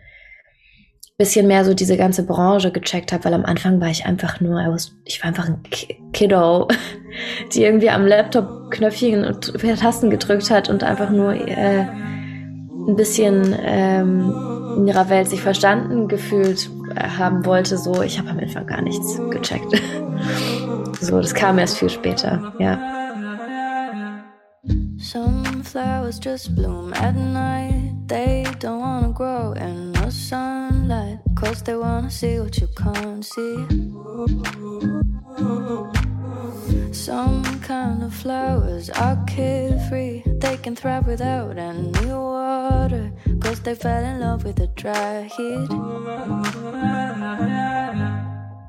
bisschen 1.17 1.47
mehr 1.47 1.65
so 1.65 1.74
diese 1.74 1.97
ganze 1.97 2.24
Branche 2.24 2.71
gecheckt 2.71 3.12
habe, 3.12 3.25
weil 3.25 3.33
am 3.33 3.45
Anfang 3.45 3.81
war 3.81 3.89
ich 3.89 4.05
einfach 4.05 4.39
nur, 4.39 4.62
ich 5.03 5.21
war 5.21 5.27
einfach 5.27 5.47
ein 5.47 5.63
Kiddo, 6.13 6.67
die 7.53 7.63
irgendwie 7.63 7.89
am 7.89 8.05
Laptop 8.05 8.69
Knöpfchen 8.69 9.25
und 9.25 9.53
Tasten 9.79 10.09
gedrückt 10.09 10.51
hat 10.51 10.69
und 10.69 10.83
einfach 10.83 11.09
nur 11.09 11.33
äh, 11.33 11.86
ein 12.88 12.95
bisschen 12.95 13.55
ähm, 13.59 14.31
in 14.77 14.88
ihrer 14.88 15.09
Welt 15.09 15.27
sich 15.27 15.41
verstanden 15.41 16.07
gefühlt 16.07 16.69
äh, 16.95 17.07
haben 17.07 17.45
wollte. 17.45 17.77
So, 17.77 18.03
ich 18.03 18.19
habe 18.19 18.29
am 18.29 18.39
Anfang 18.39 18.67
gar 18.67 18.81
nichts 18.81 19.19
gecheckt. 19.31 19.81
so, 21.01 21.19
das 21.19 21.33
kam 21.33 21.57
erst 21.57 21.77
viel 21.77 21.89
später, 21.89 22.53
ja. 22.59 22.79
Some 24.97 25.63
flowers 25.63 26.19
just 26.24 26.55
bloom 26.55 26.91
at 26.93 27.15
night. 27.15 27.93
They 28.07 28.37
they 31.67 31.75
wanna 31.75 32.09
see 32.09 32.39
what 32.39 32.57
you 32.59 32.67
can't 32.77 33.25
see. 33.25 33.57
Some 36.93 37.43
kind 37.59 38.03
of 38.03 38.13
flowers 38.13 38.89
are 38.89 39.21
carefree. 39.27 40.24
They 40.39 40.55
can 40.55 40.77
thrive 40.77 41.07
without 41.07 41.57
any 41.57 41.91
water. 42.05 43.12
Cause 43.41 43.59
they 43.59 43.75
fell 43.75 44.01
in 44.01 44.21
love 44.21 44.45
with 44.45 44.55
the 44.55 44.67
dry 44.67 45.24
heat. 45.24 45.69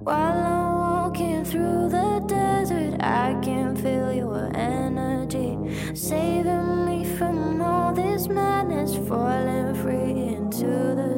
While 0.01 0.39
I'm 0.55 0.73
walking 0.87 1.45
through 1.45 1.91
the 1.91 2.25
desert, 2.27 3.01
I 3.01 3.39
can 3.41 3.77
feel 3.77 4.13
your 4.13 4.51
energy. 4.57 5.57
Saving 5.95 6.85
me 6.85 7.05
from 7.17 7.63
all 7.63 7.95
this 7.95 8.27
madness, 8.27 8.97
falling 9.09 9.73
free 9.83 10.35
into 10.35 10.67
the 11.01 11.18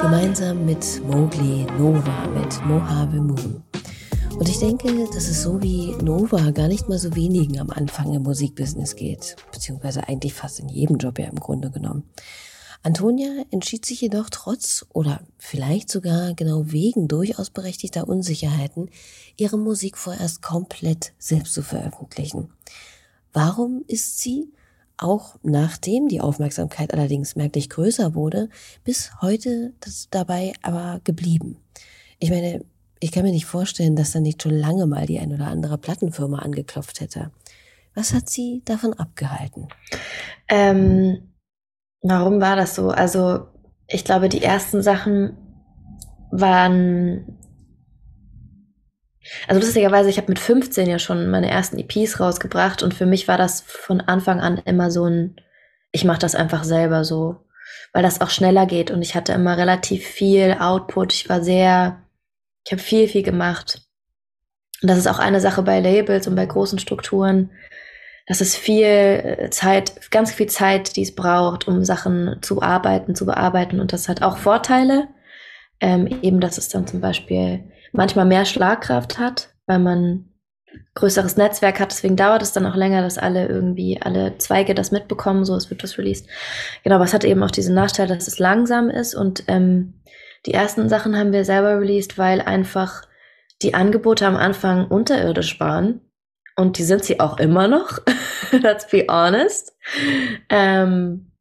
Gemeinsam 0.00 0.64
mit 0.64 1.02
Mowgli 1.06 1.66
Nova 1.78 2.26
mit 2.28 2.64
Mojave 2.64 3.20
Moon. 3.20 3.62
Und 4.38 4.48
ich 4.48 4.58
denke, 4.58 5.04
dass 5.12 5.28
es 5.28 5.42
so 5.42 5.60
wie 5.60 5.94
Nova 6.02 6.50
gar 6.52 6.68
nicht 6.68 6.88
mal 6.88 6.98
so 6.98 7.14
wenigen 7.14 7.60
am 7.60 7.68
Anfang 7.68 8.14
im 8.14 8.22
Musikbusiness 8.22 8.96
geht. 8.96 9.36
Beziehungsweise 9.52 10.08
eigentlich 10.08 10.32
fast 10.32 10.60
in 10.60 10.70
jedem 10.70 10.96
Job 10.96 11.18
ja 11.18 11.26
im 11.26 11.38
Grunde 11.38 11.70
genommen. 11.70 12.04
Antonia 12.82 13.44
entschied 13.50 13.84
sich 13.84 14.00
jedoch 14.00 14.30
trotz 14.30 14.86
oder 14.92 15.22
vielleicht 15.38 15.90
sogar 15.90 16.32
genau 16.34 16.72
wegen 16.72 17.08
durchaus 17.08 17.50
berechtigter 17.50 18.08
Unsicherheiten, 18.08 18.88
ihre 19.36 19.58
Musik 19.58 19.98
vorerst 19.98 20.40
komplett 20.40 21.12
selbst 21.18 21.52
zu 21.52 21.62
veröffentlichen. 21.62 22.50
Warum 23.32 23.84
ist 23.86 24.20
sie, 24.20 24.50
auch 24.96 25.36
nachdem 25.42 26.08
die 26.08 26.20
Aufmerksamkeit 26.20 26.94
allerdings 26.94 27.36
merklich 27.36 27.68
größer 27.68 28.14
wurde, 28.14 28.48
bis 28.82 29.10
heute 29.20 29.74
dabei 30.10 30.54
aber 30.62 31.00
geblieben? 31.04 31.56
Ich 32.18 32.30
meine, 32.30 32.64
ich 32.98 33.12
kann 33.12 33.24
mir 33.24 33.32
nicht 33.32 33.46
vorstellen, 33.46 33.96
dass 33.96 34.12
da 34.12 34.20
nicht 34.20 34.42
schon 34.42 34.54
lange 34.54 34.86
mal 34.86 35.06
die 35.06 35.18
ein 35.18 35.32
oder 35.32 35.46
andere 35.46 35.78
Plattenfirma 35.78 36.38
angeklopft 36.38 37.00
hätte. 37.00 37.30
Was 37.94 38.14
hat 38.14 38.30
sie 38.30 38.62
davon 38.64 38.94
abgehalten? 38.94 39.68
Ähm, 40.48 41.29
warum 42.02 42.40
war 42.40 42.56
das 42.56 42.74
so? 42.74 42.90
Also, 42.90 43.46
ich 43.86 44.04
glaube, 44.04 44.28
die 44.28 44.42
ersten 44.42 44.82
Sachen 44.82 45.36
waren. 46.30 47.36
Also 49.46 49.60
lustigerweise, 49.60 50.08
ich 50.08 50.16
habe 50.16 50.28
mit 50.28 50.38
15 50.38 50.88
ja 50.88 50.98
schon 50.98 51.30
meine 51.30 51.50
ersten 51.50 51.78
EPs 51.78 52.20
rausgebracht 52.20 52.82
und 52.82 52.94
für 52.94 53.06
mich 53.06 53.28
war 53.28 53.36
das 53.36 53.60
von 53.60 54.00
Anfang 54.00 54.40
an 54.40 54.58
immer 54.64 54.90
so 54.90 55.04
ein, 55.04 55.36
ich 55.92 56.04
mache 56.04 56.18
das 56.18 56.34
einfach 56.34 56.64
selber 56.64 57.04
so, 57.04 57.36
weil 57.92 58.02
das 58.02 58.20
auch 58.20 58.30
schneller 58.30 58.66
geht 58.66 58.90
und 58.90 59.02
ich 59.02 59.14
hatte 59.14 59.32
immer 59.32 59.56
relativ 59.58 60.06
viel 60.06 60.56
Output. 60.58 61.12
Ich 61.12 61.28
war 61.28 61.42
sehr, 61.42 62.02
ich 62.64 62.72
habe 62.72 62.82
viel, 62.82 63.08
viel 63.08 63.22
gemacht. 63.22 63.82
Und 64.82 64.88
das 64.88 64.98
ist 64.98 65.06
auch 65.06 65.18
eine 65.18 65.40
Sache 65.40 65.62
bei 65.62 65.80
Labels 65.80 66.26
und 66.26 66.34
bei 66.34 66.46
großen 66.46 66.78
Strukturen. 66.78 67.50
Das 68.30 68.40
ist 68.40 68.54
viel 68.54 68.84
äh, 68.84 69.50
Zeit, 69.50 70.08
ganz 70.12 70.32
viel 70.32 70.46
Zeit, 70.46 70.94
die 70.94 71.02
es 71.02 71.16
braucht, 71.16 71.66
um 71.66 71.84
Sachen 71.84 72.36
zu 72.42 72.62
arbeiten, 72.62 73.16
zu 73.16 73.26
bearbeiten. 73.26 73.80
Und 73.80 73.92
das 73.92 74.08
hat 74.08 74.22
auch 74.22 74.36
Vorteile. 74.36 75.08
Ähm, 75.80 76.06
eben, 76.22 76.38
dass 76.38 76.56
es 76.56 76.68
dann 76.68 76.86
zum 76.86 77.00
Beispiel 77.00 77.64
manchmal 77.90 78.26
mehr 78.26 78.44
Schlagkraft 78.44 79.18
hat, 79.18 79.48
weil 79.66 79.80
man 79.80 80.26
größeres 80.94 81.36
Netzwerk 81.38 81.80
hat. 81.80 81.90
Deswegen 81.90 82.14
dauert 82.14 82.42
es 82.42 82.52
dann 82.52 82.66
auch 82.66 82.76
länger, 82.76 83.02
dass 83.02 83.18
alle 83.18 83.48
irgendwie, 83.48 84.00
alle 84.00 84.38
Zweige 84.38 84.76
das 84.76 84.92
mitbekommen, 84.92 85.44
so 85.44 85.56
es 85.56 85.68
wird 85.68 85.82
das 85.82 85.98
released. 85.98 86.28
Genau, 86.84 86.94
aber 86.94 87.06
es 87.06 87.14
hat 87.14 87.24
eben 87.24 87.42
auch 87.42 87.50
diesen 87.50 87.74
Nachteil, 87.74 88.06
dass 88.06 88.28
es 88.28 88.38
langsam 88.38 88.90
ist 88.90 89.16
und 89.16 89.42
ähm, 89.48 89.94
die 90.46 90.54
ersten 90.54 90.88
Sachen 90.88 91.18
haben 91.18 91.32
wir 91.32 91.44
selber 91.44 91.80
released, 91.80 92.16
weil 92.16 92.40
einfach 92.40 93.02
die 93.62 93.74
Angebote 93.74 94.24
am 94.24 94.36
Anfang 94.36 94.86
unterirdisch 94.86 95.58
waren. 95.58 96.02
Und 96.60 96.76
die 96.78 96.84
sind 96.84 97.04
sie 97.04 97.20
auch 97.20 97.38
immer 97.38 97.68
noch. 97.68 97.98
Let's 98.52 98.86
be 98.86 99.06
honest. 99.08 99.74
Ähm, 100.48 101.32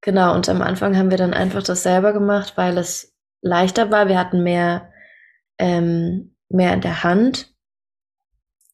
genau, 0.00 0.34
und 0.34 0.48
am 0.48 0.62
Anfang 0.62 0.96
haben 0.96 1.10
wir 1.10 1.18
dann 1.18 1.34
einfach 1.34 1.62
das 1.62 1.82
selber 1.82 2.12
gemacht, 2.12 2.54
weil 2.56 2.78
es 2.78 3.14
leichter 3.42 3.90
war. 3.90 4.08
Wir 4.08 4.18
hatten 4.18 4.42
mehr, 4.42 4.90
ähm, 5.58 6.34
mehr 6.48 6.72
in 6.72 6.80
der 6.80 7.04
Hand. 7.04 7.52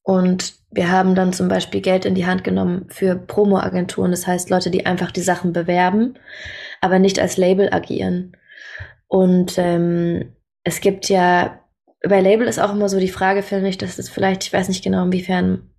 Und 0.02 0.54
wir 0.70 0.90
haben 0.90 1.16
dann 1.16 1.32
zum 1.32 1.48
Beispiel 1.48 1.80
Geld 1.80 2.04
in 2.04 2.14
die 2.14 2.26
Hand 2.26 2.44
genommen 2.44 2.86
für 2.88 3.16
Promo-Agenturen. 3.16 4.12
Das 4.12 4.26
heißt, 4.26 4.50
Leute, 4.50 4.70
die 4.70 4.86
einfach 4.86 5.10
die 5.10 5.20
Sachen 5.20 5.52
bewerben, 5.52 6.16
aber 6.80 7.00
nicht 7.00 7.18
als 7.18 7.36
Label 7.36 7.72
agieren. 7.72 8.36
Und 9.08 9.58
ähm, 9.58 10.36
es 10.62 10.80
gibt 10.80 11.08
ja, 11.08 11.60
bei 12.08 12.20
Label 12.20 12.46
ist 12.46 12.58
auch 12.58 12.72
immer 12.72 12.88
so 12.88 12.98
die 12.98 13.08
Frage, 13.08 13.42
finde 13.42 13.68
ich, 13.68 13.78
dass 13.78 13.98
es 13.98 14.08
vielleicht, 14.08 14.44
ich 14.44 14.52
weiß 14.52 14.68
nicht 14.68 14.84
genau, 14.84 15.04
inwiefern 15.04 15.70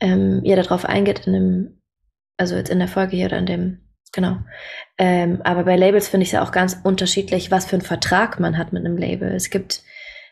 ähm, 0.00 0.40
ihr 0.44 0.56
darauf 0.56 0.84
eingeht 0.84 1.26
in 1.26 1.32
dem, 1.32 1.82
also 2.36 2.56
jetzt 2.56 2.70
in 2.70 2.78
der 2.78 2.88
Folge 2.88 3.16
hier 3.16 3.26
oder 3.26 3.38
in 3.38 3.46
dem, 3.46 3.80
genau. 4.12 4.38
Ähm, 4.98 5.40
aber 5.44 5.64
bei 5.64 5.76
Labels 5.76 6.08
finde 6.08 6.22
ich 6.22 6.30
es 6.30 6.32
ja 6.32 6.42
auch 6.42 6.52
ganz 6.52 6.78
unterschiedlich, 6.82 7.50
was 7.50 7.66
für 7.66 7.76
einen 7.76 7.82
Vertrag 7.82 8.40
man 8.40 8.58
hat 8.58 8.72
mit 8.72 8.84
einem 8.84 8.96
Label. 8.96 9.32
Es 9.32 9.50
gibt 9.50 9.82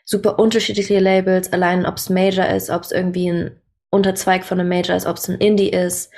super 0.03 0.37
unterschiedliche 0.37 0.99
Labels, 0.99 1.51
allein 1.51 1.85
ob 1.85 1.97
es 1.97 2.09
Major 2.09 2.47
ist, 2.47 2.69
ob 2.69 2.83
es 2.83 2.91
irgendwie 2.91 3.31
ein 3.31 3.51
Unterzweig 3.89 4.43
von 4.43 4.59
einem 4.59 4.69
Major 4.69 4.95
ist, 4.95 5.07
ob 5.07 5.17
es 5.17 5.29
ein 5.29 5.39
Indie 5.39 5.69
ist, 5.69 6.11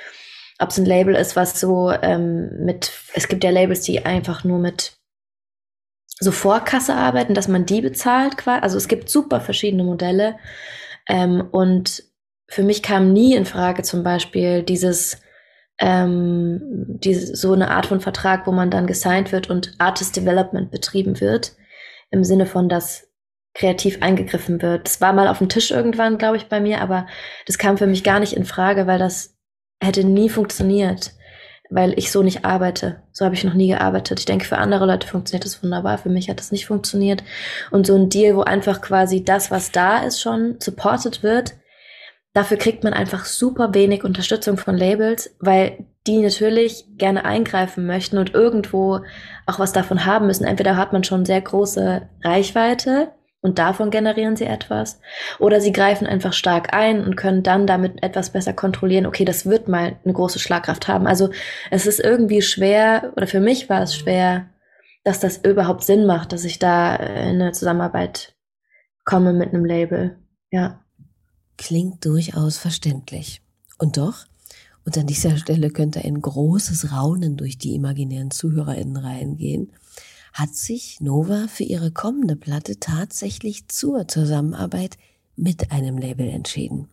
ob 0.58 0.70
es 0.70 0.78
ein 0.78 0.84
Label 0.84 1.14
ist, 1.14 1.36
was 1.36 1.58
so 1.58 1.90
ähm, 1.90 2.64
mit, 2.64 2.92
es 3.14 3.28
gibt 3.28 3.44
ja 3.44 3.50
Labels, 3.50 3.82
die 3.82 4.04
einfach 4.04 4.44
nur 4.44 4.58
mit 4.58 4.97
so 6.20 6.32
Vorkasse 6.32 6.94
arbeiten, 6.94 7.34
dass 7.34 7.48
man 7.48 7.66
die 7.66 7.80
bezahlt. 7.80 8.46
Also 8.46 8.76
es 8.76 8.88
gibt 8.88 9.08
super 9.08 9.40
verschiedene 9.40 9.84
Modelle. 9.84 10.36
Ähm, 11.08 11.46
und 11.50 12.02
für 12.48 12.62
mich 12.62 12.82
kam 12.82 13.12
nie 13.12 13.34
in 13.34 13.44
Frage 13.44 13.82
zum 13.82 14.02
Beispiel 14.02 14.62
dieses, 14.62 15.20
ähm, 15.78 16.60
diese, 17.02 17.36
so 17.36 17.52
eine 17.52 17.70
Art 17.70 17.86
von 17.86 18.00
Vertrag, 18.00 18.46
wo 18.46 18.52
man 18.52 18.70
dann 18.70 18.86
gesigned 18.86 19.32
wird 19.32 19.48
und 19.48 19.74
Artist 19.78 20.16
Development 20.16 20.70
betrieben 20.70 21.20
wird. 21.20 21.54
Im 22.10 22.24
Sinne 22.24 22.46
von, 22.46 22.68
dass 22.68 23.08
kreativ 23.54 24.02
eingegriffen 24.02 24.62
wird. 24.62 24.86
Das 24.86 25.00
war 25.00 25.12
mal 25.12 25.28
auf 25.28 25.38
dem 25.38 25.48
Tisch 25.48 25.70
irgendwann, 25.70 26.18
glaube 26.18 26.36
ich, 26.36 26.48
bei 26.48 26.60
mir, 26.60 26.80
aber 26.80 27.06
das 27.46 27.58
kam 27.58 27.76
für 27.76 27.86
mich 27.86 28.04
gar 28.04 28.20
nicht 28.20 28.34
in 28.34 28.44
Frage, 28.44 28.86
weil 28.86 28.98
das 28.98 29.36
hätte 29.82 30.04
nie 30.04 30.28
funktioniert 30.28 31.12
weil 31.70 31.98
ich 31.98 32.10
so 32.10 32.22
nicht 32.22 32.44
arbeite. 32.44 33.02
So 33.12 33.24
habe 33.24 33.34
ich 33.34 33.44
noch 33.44 33.54
nie 33.54 33.68
gearbeitet. 33.68 34.18
Ich 34.20 34.24
denke, 34.24 34.44
für 34.44 34.58
andere 34.58 34.86
Leute 34.86 35.06
funktioniert 35.06 35.44
das 35.44 35.62
wunderbar. 35.62 35.98
Für 35.98 36.08
mich 36.08 36.28
hat 36.28 36.38
das 36.38 36.52
nicht 36.52 36.66
funktioniert. 36.66 37.22
Und 37.70 37.86
so 37.86 37.94
ein 37.94 38.08
Deal, 38.08 38.36
wo 38.36 38.42
einfach 38.42 38.80
quasi 38.80 39.24
das, 39.24 39.50
was 39.50 39.72
da 39.72 39.98
ist, 39.98 40.20
schon 40.20 40.56
supported 40.60 41.22
wird, 41.22 41.54
dafür 42.32 42.56
kriegt 42.56 42.84
man 42.84 42.94
einfach 42.94 43.24
super 43.24 43.74
wenig 43.74 44.04
Unterstützung 44.04 44.56
von 44.56 44.76
Labels, 44.76 45.36
weil 45.40 45.84
die 46.06 46.18
natürlich 46.18 46.86
gerne 46.96 47.24
eingreifen 47.24 47.86
möchten 47.86 48.16
und 48.16 48.32
irgendwo 48.32 49.00
auch 49.46 49.58
was 49.58 49.72
davon 49.72 50.06
haben 50.06 50.26
müssen. 50.26 50.44
Entweder 50.44 50.76
hat 50.76 50.92
man 50.92 51.04
schon 51.04 51.26
sehr 51.26 51.40
große 51.40 52.08
Reichweite 52.24 53.12
und 53.40 53.58
davon 53.58 53.90
generieren 53.90 54.36
sie 54.36 54.46
etwas, 54.46 55.00
oder 55.38 55.60
sie 55.60 55.72
greifen 55.72 56.06
einfach 56.06 56.32
stark 56.32 56.74
ein 56.74 57.04
und 57.04 57.16
können 57.16 57.42
dann 57.42 57.66
damit 57.66 58.02
etwas 58.02 58.30
besser 58.30 58.52
kontrollieren, 58.52 59.06
okay, 59.06 59.24
das 59.24 59.46
wird 59.46 59.68
mal 59.68 59.96
eine 60.04 60.12
große 60.12 60.38
Schlagkraft 60.38 60.88
haben. 60.88 61.06
Also 61.06 61.30
es 61.70 61.86
ist 61.86 62.00
irgendwie 62.00 62.42
schwer, 62.42 63.12
oder 63.16 63.26
für 63.26 63.40
mich 63.40 63.68
war 63.68 63.82
es 63.82 63.94
schwer, 63.94 64.48
dass 65.04 65.20
das 65.20 65.38
überhaupt 65.38 65.84
Sinn 65.84 66.04
macht, 66.06 66.32
dass 66.32 66.44
ich 66.44 66.58
da 66.58 66.96
in 66.96 67.40
eine 67.40 67.52
Zusammenarbeit 67.52 68.34
komme 69.04 69.32
mit 69.32 69.54
einem 69.54 69.64
Label. 69.64 70.18
Ja. 70.50 70.84
Klingt 71.56 72.04
durchaus 72.04 72.58
verständlich. 72.58 73.40
Und 73.78 73.96
doch, 73.96 74.26
und 74.84 74.96
an 74.96 75.06
dieser 75.06 75.36
Stelle 75.36 75.70
könnte 75.70 76.02
ein 76.02 76.20
großes 76.20 76.92
Raunen 76.92 77.36
durch 77.36 77.58
die 77.58 77.74
imaginären 77.74 78.30
ZuhörerInnen 78.30 78.96
reingehen, 78.96 79.72
hat 80.38 80.54
sich 80.54 81.00
Nova 81.00 81.46
für 81.48 81.64
ihre 81.64 81.90
kommende 81.90 82.36
Platte 82.36 82.78
tatsächlich 82.78 83.68
zur 83.68 84.06
Zusammenarbeit 84.06 84.96
mit 85.34 85.72
einem 85.72 85.98
Label 85.98 86.28
entschieden. 86.28 86.88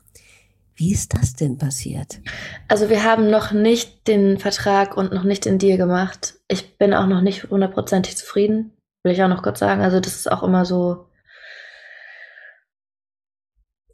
Wie 0.75 0.92
ist 0.92 1.14
das 1.14 1.36
denn 1.36 1.58
passiert? 1.60 2.20
Also 2.68 2.90
wir 2.90 3.04
haben 3.04 3.30
noch 3.30 3.52
nicht 3.52 4.08
den 4.08 4.40
Vertrag 4.40 4.98
und 4.98 5.14
noch 5.14 5.24
nicht 5.24 5.46
den 5.46 5.60
Deal 5.60 5.78
gemacht. 5.78 6.40
Ich 6.48 6.78
bin 6.78 6.94
auch 6.94 7.06
noch 7.06 7.22
nicht 7.22 7.50
hundertprozentig 7.50 8.18
zufrieden, 8.18 8.74
will 9.04 9.14
ich 9.14 9.22
auch 9.22 9.30
noch 9.30 9.44
kurz 9.44 9.60
sagen. 9.60 9.82
Also 9.82 10.00
das 10.00 10.16
ist 10.16 10.32
auch 10.32 10.42
immer 10.42 10.66
so, 10.66 11.06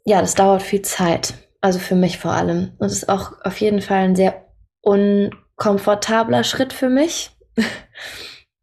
ja, 0.04 0.22
das 0.22 0.34
dauert 0.34 0.62
viel 0.62 0.82
Zeit. 0.82 1.34
Also 1.60 1.78
für 1.78 1.94
mich 1.94 2.18
vor 2.18 2.32
allem. 2.32 2.72
Und 2.78 2.86
es 2.86 2.94
ist 2.94 3.08
auch 3.08 3.40
auf 3.44 3.60
jeden 3.60 3.82
Fall 3.82 3.98
ein 3.98 4.16
sehr 4.16 4.46
unkomfortabler 4.80 6.42
Schritt 6.42 6.72
für 6.72 6.88
mich. 6.88 7.36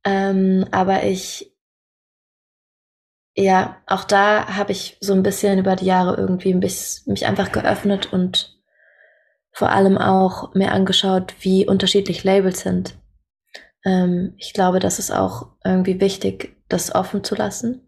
ähm, 0.04 0.66
aber 0.72 1.04
ich, 1.04 1.52
ja, 3.36 3.78
auch 3.86 4.04
da 4.04 4.56
habe 4.56 4.72
ich 4.72 4.98
so 5.02 5.14
ein 5.14 5.24
bisschen 5.24 5.60
über 5.60 5.76
die 5.76 5.86
Jahre 5.86 6.16
irgendwie 6.16 6.54
bisschen 6.54 7.12
mich 7.12 7.26
einfach 7.26 7.52
geöffnet 7.52 8.12
und 8.12 8.58
vor 9.52 9.72
allem 9.72 9.98
auch 9.98 10.54
mir 10.54 10.72
angeschaut, 10.72 11.36
wie 11.42 11.68
unterschiedlich 11.68 12.24
Labels 12.24 12.62
sind. 12.62 12.98
Ähm, 13.86 14.34
ich 14.38 14.54
glaube, 14.54 14.80
das 14.80 15.00
ist 15.00 15.12
auch 15.12 15.48
irgendwie 15.64 16.00
wichtig, 16.00 16.56
das 16.70 16.94
offen 16.94 17.24
zu 17.24 17.36
lassen. 17.36 17.82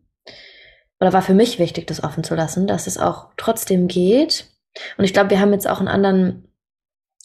Oder 1.00 1.14
war 1.14 1.22
für 1.22 1.34
mich 1.34 1.60
wichtig, 1.60 1.88
das 1.88 2.04
offen 2.04 2.24
zu 2.24 2.36
lassen, 2.36 2.68
dass 2.68 2.88
es 2.88 2.98
auch 2.98 3.30
trotzdem 3.38 3.88
geht. 3.88 4.48
Und 4.98 5.04
ich 5.06 5.14
glaube, 5.14 5.32
wir 5.32 5.40
haben 5.40 5.54
jetzt 5.54 5.68
auch 5.68 5.80
einen 5.80 5.88
anderen, 5.88 6.48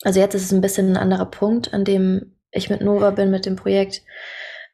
also 0.02 0.19
jetzt 0.19 0.35
ist 0.35 0.45
es 0.45 0.52
ein 0.52 0.61
bisschen 0.61 0.93
ein 0.93 0.97
anderer 0.97 1.26
Punkt, 1.26 1.75
an 1.75 1.85
dem 1.85 2.37
ich 2.50 2.71
mit 2.71 2.81
Nova 2.81 3.11
bin, 3.11 3.31
mit 3.31 3.47
dem 3.47 3.57
Projekt, 3.57 4.02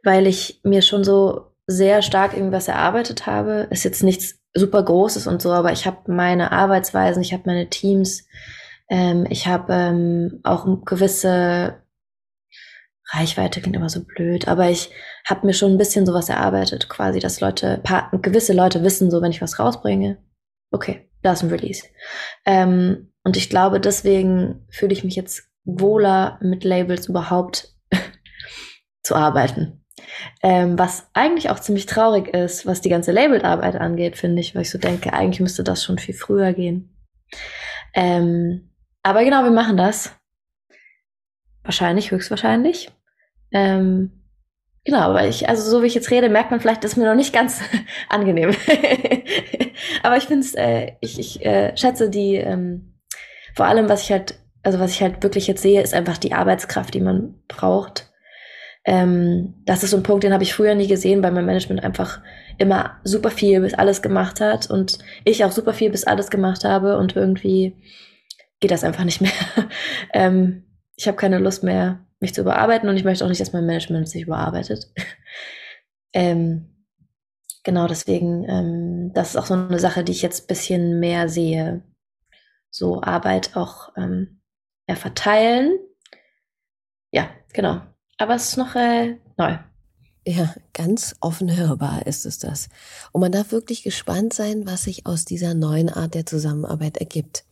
weil 0.03 0.27
ich 0.27 0.61
mir 0.65 0.83
schon 0.83 1.05
so 1.05 1.53
sehr 1.67 2.03
stark 2.03 2.35
irgendwas 2.35 2.69
erarbeitet 2.69 3.27
habe. 3.27 3.69
Ist 3.71 3.85
jetzt 3.85 4.03
nichts 4.03 4.41
super 4.55 4.83
Großes 4.83 5.27
und 5.27 5.41
so, 5.41 5.53
aber 5.53 5.73
ich 5.73 5.87
habe 5.87 6.13
meine 6.13 6.53
Arbeitsweisen, 6.53 7.23
ich 7.23 7.33
habe 7.33 7.45
meine 7.47 7.71
Teams, 7.71 8.27
ähm, 8.91 9.27
ich 9.31 9.47
habe 9.47 9.73
ähm, 9.73 10.41
auch 10.43 10.67
gewisse 10.85 11.83
Reichweite 13.13 13.61
klingt 13.61 13.77
immer 13.77 13.91
so 13.91 14.05
blöd, 14.05 14.49
aber 14.49 14.71
ich 14.71 14.91
habe 15.27 15.47
mir 15.47 15.53
schon 15.53 15.73
ein 15.73 15.79
bisschen 15.79 16.07
sowas 16.07 16.29
erarbeitet, 16.29 16.89
quasi, 16.89 17.19
dass 17.19 17.41
Leute, 17.41 17.81
paar, 17.83 18.11
gewisse 18.21 18.53
Leute 18.53 18.83
wissen, 18.83 19.11
so 19.11 19.21
wenn 19.21 19.31
ich 19.31 19.43
was 19.43 19.59
rausbringe, 19.59 20.19
okay, 20.71 21.11
da 21.23 21.33
ist 21.33 21.43
ein 21.43 21.51
Release. 21.51 21.85
Ähm, 22.47 23.13
und 23.25 23.37
ich 23.37 23.51
glaube, 23.51 23.81
deswegen 23.81 24.67
fühle 24.71 24.93
ich 24.93 25.05
mich 25.05 25.15
jetzt 25.15 25.45
wohler 25.65 26.39
mit 26.43 26.65
Labels 26.65 27.07
überhaupt 27.09 27.75
zu 29.03 29.15
arbeiten. 29.15 29.82
Ähm, 30.43 30.79
was 30.79 31.09
eigentlich 31.15 31.51
auch 31.51 31.61
ziemlich 31.61 31.87
traurig 31.87 32.29
ist, 32.29 32.67
was 32.67 32.81
die 32.81 32.89
ganze 32.89 33.13
Labelarbeit 33.13 33.77
angeht, 33.77 34.17
finde 34.17 34.41
ich, 34.41 34.55
weil 34.55 34.63
ich 34.63 34.71
so 34.71 34.79
denke, 34.79 35.13
eigentlich 35.13 35.41
müsste 35.41 35.65
das 35.65 35.85
schon 35.85 35.99
viel 35.99 36.15
früher 36.15 36.53
gehen. 36.53 36.97
Ähm, 37.95 38.71
aber 39.03 39.25
genau, 39.25 39.45
wir 39.45 39.51
machen 39.51 39.77
das. 39.77 40.15
Wahrscheinlich, 41.65 42.11
höchstwahrscheinlich. 42.11 42.91
Ähm, 43.53 44.25
genau, 44.85 45.01
aber 45.01 45.27
ich, 45.27 45.49
also 45.49 45.69
so 45.69 45.83
wie 45.83 45.87
ich 45.87 45.95
jetzt 45.95 46.11
rede, 46.11 46.29
merkt 46.29 46.51
man 46.51 46.61
vielleicht, 46.61 46.85
ist 46.85 46.97
mir 46.97 47.07
noch 47.07 47.15
nicht 47.15 47.33
ganz 47.33 47.61
angenehm. 48.09 48.51
aber 50.03 50.17
ich 50.17 50.25
finde 50.25 50.47
es, 50.47 50.55
äh, 50.55 50.93
ich, 51.01 51.19
ich 51.19 51.45
äh, 51.45 51.77
schätze 51.77 52.11
die, 52.11 52.37
ähm, 52.37 52.99
vor 53.55 53.67
allem, 53.67 53.89
was 53.89 54.03
ich 54.03 54.13
halt, 54.13 54.41
also 54.63 54.79
was 54.79 54.93
ich 54.93 55.03
halt 55.03 55.23
wirklich 55.23 55.47
jetzt 55.47 55.63
sehe, 55.63 55.83
ist 55.83 55.95
einfach 55.95 56.19
die 56.19 56.33
Arbeitskraft, 56.33 56.95
die 56.95 57.01
man 57.01 57.43
braucht 57.49 58.12
ähm, 58.85 59.55
das 59.65 59.85
ist 59.85 59.91
so 59.91 59.97
ein 59.97 60.03
Punkt, 60.03 60.25
den 60.25 60.33
habe 60.33 60.43
ich 60.43 60.55
früher 60.55 60.75
nie 60.75 60.89
gesehen, 60.89 61.23
weil 61.23 61.31
mein 61.33 61.47
Management 61.47 61.85
einfach 61.85 62.21
immer 62.59 62.99
super 63.05 63.31
viel 63.31 63.61
bis 63.61 63.75
alles 63.75 64.03
gemacht 64.03 64.41
hat 64.41 64.69
und 64.71 64.99
ich 65.25 65.45
auch 65.45 65.53
super 65.53 65.73
viel 65.73 65.91
bis 65.91 66.05
alles 66.05 66.31
gemacht 66.31 66.65
habe 66.65 66.99
und 66.99 67.15
irgendwie 67.15 67.77
geht 68.61 68.73
das 68.73 68.85
einfach 68.85 69.05
nicht 69.05 69.21
mehr. 69.21 69.33
ähm, 70.13 70.65
ich 70.97 71.07
habe 71.07 71.17
keine 71.17 71.39
Lust 71.39 71.63
mehr, 71.63 72.05
mich 72.19 72.35
zu 72.35 72.41
überarbeiten 72.41 72.89
und 72.89 72.97
ich 72.97 73.05
möchte 73.05 73.25
auch 73.25 73.29
nicht, 73.29 73.41
dass 73.41 73.53
mein 73.53 73.67
Management 73.67 74.09
sich 74.09 74.23
überarbeitet. 74.23 74.93
ähm, 76.13 76.87
genau 77.63 77.87
deswegen, 77.87 78.49
ähm, 78.49 79.13
das 79.15 79.31
ist 79.31 79.37
auch 79.37 79.47
so 79.47 79.55
eine 79.55 79.79
Sache, 79.79 80.03
die 80.03 80.13
ich 80.13 80.23
jetzt 80.23 80.49
bisschen 80.49 80.99
mehr 80.99 81.29
sehe. 81.29 81.85
So 82.71 83.01
Arbeit 83.03 83.57
auch 83.57 83.93
ähm, 83.97 84.41
ja, 84.89 84.97
verteilen. 84.97 85.79
Ja, 87.13 87.29
genau 87.53 87.83
aber 88.23 88.37
es 88.37 88.51
ist 88.51 88.57
noch 88.57 88.75
äh, 88.77 89.17
neu. 89.37 89.59
Ja, 90.25 90.55
ganz 90.73 91.17
offen 91.21 91.55
hörbar 91.57 92.07
ist 92.07 92.25
es 92.27 92.39
das. 92.39 92.69
Und 93.11 93.21
man 93.21 93.33
darf 93.33 93.51
wirklich 93.51 93.83
gespannt 93.83 94.33
sein, 94.33 94.67
was 94.67 94.85
sich 94.85 95.05
aus 95.05 95.25
dieser 95.25 95.55
neuen 95.55 95.89
Art 95.89 96.15
der 96.15 96.25
Zusammenarbeit 96.25 96.99
ergibt. 96.99 97.45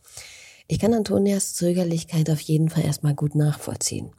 Ich 0.67 0.79
kann 0.79 0.93
Antonias 0.93 1.53
Zögerlichkeit 1.53 2.29
auf 2.29 2.39
jeden 2.39 2.69
Fall 2.69 2.85
erstmal 2.85 3.13
gut 3.13 3.35
nachvollziehen. 3.35 4.11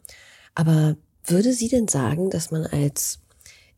Aber 0.55 0.97
würde 1.25 1.55
sie 1.55 1.69
denn 1.69 1.89
sagen, 1.89 2.29
dass 2.29 2.51
man 2.51 2.67
als, 2.67 3.21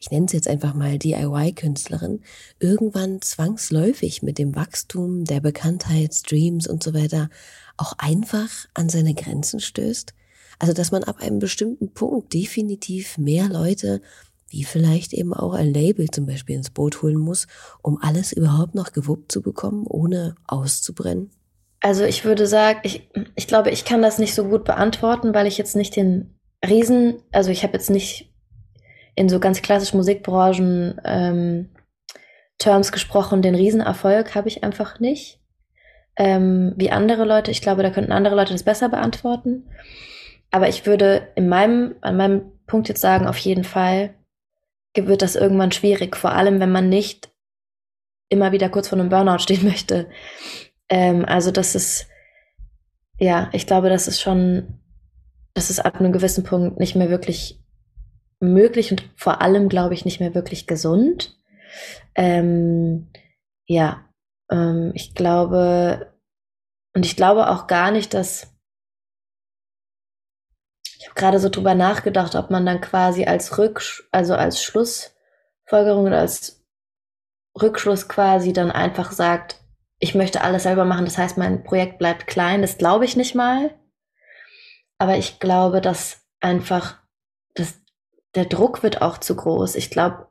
ich 0.00 0.10
nenne 0.10 0.26
es 0.26 0.32
jetzt 0.32 0.48
einfach 0.48 0.74
mal 0.74 0.98
DIY-Künstlerin, 0.98 2.22
irgendwann 2.58 3.22
zwangsläufig 3.22 4.24
mit 4.24 4.38
dem 4.38 4.56
Wachstum 4.56 5.24
der 5.24 5.38
Bekanntheit, 5.38 6.14
Streams 6.14 6.66
und 6.66 6.82
so 6.82 6.94
weiter 6.94 7.30
auch 7.76 7.92
einfach 7.98 8.50
an 8.74 8.88
seine 8.88 9.14
Grenzen 9.14 9.60
stößt? 9.60 10.14
Also, 10.58 10.72
dass 10.72 10.92
man 10.92 11.04
ab 11.04 11.16
einem 11.20 11.38
bestimmten 11.38 11.92
Punkt 11.92 12.32
definitiv 12.32 13.18
mehr 13.18 13.48
Leute, 13.48 14.00
wie 14.48 14.64
vielleicht 14.64 15.12
eben 15.12 15.34
auch 15.34 15.54
ein 15.54 15.72
Label 15.72 16.08
zum 16.10 16.26
Beispiel 16.26 16.56
ins 16.56 16.70
Boot 16.70 17.02
holen 17.02 17.18
muss, 17.18 17.46
um 17.82 17.98
alles 18.00 18.32
überhaupt 18.32 18.74
noch 18.74 18.92
gewuppt 18.92 19.32
zu 19.32 19.42
bekommen, 19.42 19.86
ohne 19.86 20.36
auszubrennen? 20.46 21.30
Also 21.80 22.04
ich 22.04 22.24
würde 22.24 22.46
sagen, 22.46 22.80
ich, 22.82 23.10
ich 23.34 23.46
glaube, 23.46 23.70
ich 23.70 23.84
kann 23.84 24.00
das 24.00 24.18
nicht 24.18 24.34
so 24.34 24.44
gut 24.44 24.64
beantworten, 24.64 25.34
weil 25.34 25.46
ich 25.46 25.58
jetzt 25.58 25.76
nicht 25.76 25.96
den 25.96 26.38
Riesen, 26.66 27.16
also 27.32 27.50
ich 27.50 27.62
habe 27.62 27.74
jetzt 27.74 27.90
nicht 27.90 28.32
in 29.16 29.28
so 29.28 29.38
ganz 29.38 29.60
klassischen 29.60 29.98
Musikbranchen 29.98 31.00
ähm, 31.04 31.68
Terms 32.58 32.92
gesprochen, 32.92 33.42
den 33.42 33.54
Riesenerfolg 33.54 34.34
habe 34.34 34.48
ich 34.48 34.64
einfach 34.64 35.00
nicht. 35.00 35.40
Ähm, 36.16 36.72
wie 36.76 36.90
andere 36.90 37.24
Leute, 37.24 37.50
ich 37.50 37.60
glaube, 37.60 37.82
da 37.82 37.90
könnten 37.90 38.12
andere 38.12 38.36
Leute 38.36 38.52
das 38.52 38.62
besser 38.62 38.88
beantworten. 38.88 39.68
Aber 40.54 40.68
ich 40.68 40.86
würde 40.86 41.32
in 41.34 41.48
meinem, 41.48 41.96
an 42.00 42.16
meinem 42.16 42.52
Punkt 42.68 42.88
jetzt 42.88 43.00
sagen, 43.00 43.26
auf 43.26 43.38
jeden 43.38 43.64
Fall 43.64 44.14
wird 44.96 45.20
das 45.20 45.34
irgendwann 45.34 45.72
schwierig, 45.72 46.14
vor 46.14 46.30
allem 46.30 46.60
wenn 46.60 46.70
man 46.70 46.88
nicht 46.88 47.32
immer 48.28 48.52
wieder 48.52 48.68
kurz 48.68 48.86
vor 48.86 48.96
einem 48.96 49.08
Burnout 49.08 49.40
stehen 49.40 49.64
möchte. 49.68 50.08
Ähm, 50.88 51.24
also 51.24 51.50
das 51.50 51.74
ist, 51.74 52.06
ja, 53.18 53.50
ich 53.52 53.66
glaube, 53.66 53.88
das 53.88 54.06
ist 54.06 54.20
schon, 54.20 54.78
das 55.54 55.70
ist 55.70 55.80
ab 55.80 55.98
einem 55.98 56.12
gewissen 56.12 56.44
Punkt 56.44 56.78
nicht 56.78 56.94
mehr 56.94 57.10
wirklich 57.10 57.60
möglich 58.38 58.92
und 58.92 59.10
vor 59.16 59.42
allem, 59.42 59.68
glaube 59.68 59.94
ich, 59.94 60.04
nicht 60.04 60.20
mehr 60.20 60.36
wirklich 60.36 60.68
gesund. 60.68 61.36
Ähm, 62.14 63.08
ja, 63.66 64.04
ähm, 64.52 64.92
ich 64.94 65.16
glaube, 65.16 66.14
und 66.94 67.04
ich 67.04 67.16
glaube 67.16 67.50
auch 67.50 67.66
gar 67.66 67.90
nicht, 67.90 68.14
dass 68.14 68.53
ich 71.04 71.10
habe 71.10 71.20
gerade 71.20 71.38
so 71.38 71.50
drüber 71.50 71.74
nachgedacht, 71.74 72.34
ob 72.34 72.48
man 72.48 72.64
dann 72.64 72.80
quasi 72.80 73.26
als 73.26 73.58
Rücksch 73.58 74.08
also 74.10 74.34
als 74.34 74.62
Schlussfolgerung 74.62 76.06
oder 76.06 76.20
als 76.20 76.64
Rückschluss 77.60 78.08
quasi 78.08 78.54
dann 78.54 78.70
einfach 78.70 79.12
sagt, 79.12 79.60
ich 79.98 80.14
möchte 80.14 80.40
alles 80.40 80.62
selber 80.62 80.86
machen, 80.86 81.04
das 81.04 81.18
heißt, 81.18 81.36
mein 81.36 81.62
Projekt 81.62 81.98
bleibt 81.98 82.26
klein. 82.26 82.62
Das 82.62 82.78
glaube 82.78 83.04
ich 83.04 83.16
nicht 83.16 83.34
mal. 83.34 83.78
Aber 84.96 85.18
ich 85.18 85.40
glaube, 85.40 85.82
dass 85.82 86.22
einfach 86.40 86.96
dass 87.52 87.74
der 88.34 88.46
Druck 88.46 88.82
wird 88.82 89.02
auch 89.02 89.18
zu 89.18 89.36
groß. 89.36 89.74
Ich 89.74 89.90
glaube, 89.90 90.28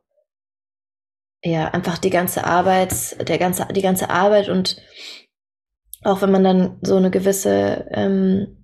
ja, 1.43 1.67
einfach 1.67 1.99
die 1.99 2.09
ganze 2.09 2.45
Arbeit, 2.45 3.27
der 3.29 3.37
ganze, 3.37 3.67
die 3.67 3.83
ganze 3.83 4.09
Arbeit 4.09 4.49
und 4.49 4.81
auch 6.03 6.23
wenn 6.23 6.31
man 6.31 6.43
dann 6.43 6.79
so 6.81 6.95
eine 6.95 7.11
gewisse, 7.11 7.87
ähm, 7.91 8.62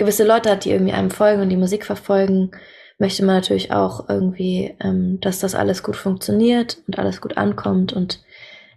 gewisse 0.00 0.24
Leute 0.24 0.50
hat, 0.50 0.64
die 0.64 0.72
irgendwie 0.72 0.92
einem 0.92 1.10
folgen 1.10 1.42
und 1.42 1.50
die 1.50 1.56
Musik 1.56 1.84
verfolgen, 1.84 2.50
möchte 2.98 3.24
man 3.24 3.36
natürlich 3.36 3.70
auch 3.70 4.08
irgendwie, 4.08 4.74
ähm, 4.80 5.20
dass 5.20 5.38
das 5.38 5.54
alles 5.54 5.82
gut 5.82 5.96
funktioniert 5.96 6.78
und 6.86 6.98
alles 6.98 7.20
gut 7.20 7.36
ankommt. 7.36 7.92
Und 7.92 8.22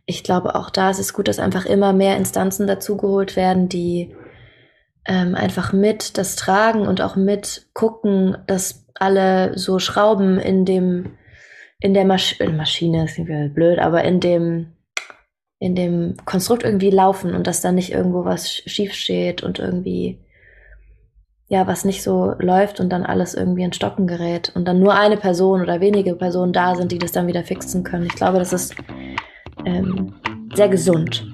ich 0.06 0.24
glaube, 0.24 0.56
auch 0.56 0.70
da 0.70 0.92
ist 0.92 1.00
es 1.00 1.14
gut, 1.14 1.28
dass 1.28 1.40
einfach 1.40 1.66
immer 1.66 1.94
mehr 1.94 2.18
Instanzen 2.18 2.68
dazugeholt 2.68 3.36
werden, 3.36 3.70
die 3.70 4.16
ähm, 5.06 5.34
einfach 5.36 5.74
mit 5.74 6.18
das 6.18 6.36
tragen 6.36 6.88
und 6.88 7.02
auch 7.02 7.16
mit 7.16 7.68
gucken, 7.74 8.38
dass 8.48 8.86
alle 8.96 9.58
so 9.58 9.80
Schrauben 9.80 10.40
in 10.40 10.66
dem, 10.66 11.18
in 11.80 11.94
der 11.94 12.06
Masch 12.06 12.40
in 12.40 12.56
Maschine, 12.56 13.06
ist 13.06 13.18
irgendwie 13.18 13.50
blöd, 13.50 13.80
aber 13.80 14.04
in 14.04 14.20
dem, 14.20 14.74
in 15.60 15.76
dem 15.76 16.16
Konstrukt 16.26 16.64
irgendwie 16.64 16.92
laufen 16.92 17.34
und 17.34 17.48
dass 17.48 17.62
da 17.62 17.72
nicht 17.72 17.92
irgendwo 17.92 18.26
was 18.26 18.50
schief 18.50 18.94
steht 18.94 19.44
und 19.44 19.60
irgendwie 19.60 20.23
ja, 21.54 21.68
was 21.68 21.86
nicht 21.86 22.02
so 22.02 22.34
läuft 22.40 22.80
und 22.80 22.90
dann 22.90 23.06
alles 23.06 23.36
irgendwie 23.36 23.62
in 23.62 23.72
Stocken 23.72 24.08
gerät 24.08 24.52
und 24.56 24.68
dann 24.68 24.80
nur 24.80 24.96
eine 24.96 25.18
Person 25.18 25.62
oder 25.62 25.80
wenige 25.80 26.16
Personen 26.16 26.52
da 26.52 26.74
sind, 26.74 26.92
die 26.92 26.98
das 26.98 27.12
dann 27.12 27.28
wieder 27.28 27.44
fixen 27.44 27.84
können. 27.84 28.08
Ich 28.08 28.16
glaube, 28.16 28.40
das 28.40 28.54
ist 28.54 28.74
ähm, 29.64 30.16
sehr 30.56 30.68
gesund. 30.68 31.30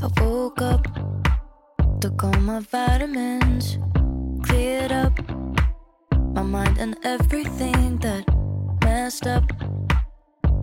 I 0.00 0.20
woke 0.22 0.64
up, 0.64 0.88
took 2.00 2.24
all 2.24 2.40
my 2.40 2.58
vitamins, 2.72 3.78
cleared 4.44 4.92
up 4.92 5.12
my 6.32 6.42
mind 6.42 6.78
and 6.78 6.96
everything 7.04 7.98
that 8.00 8.24
messed 8.82 9.26
up. 9.26 9.44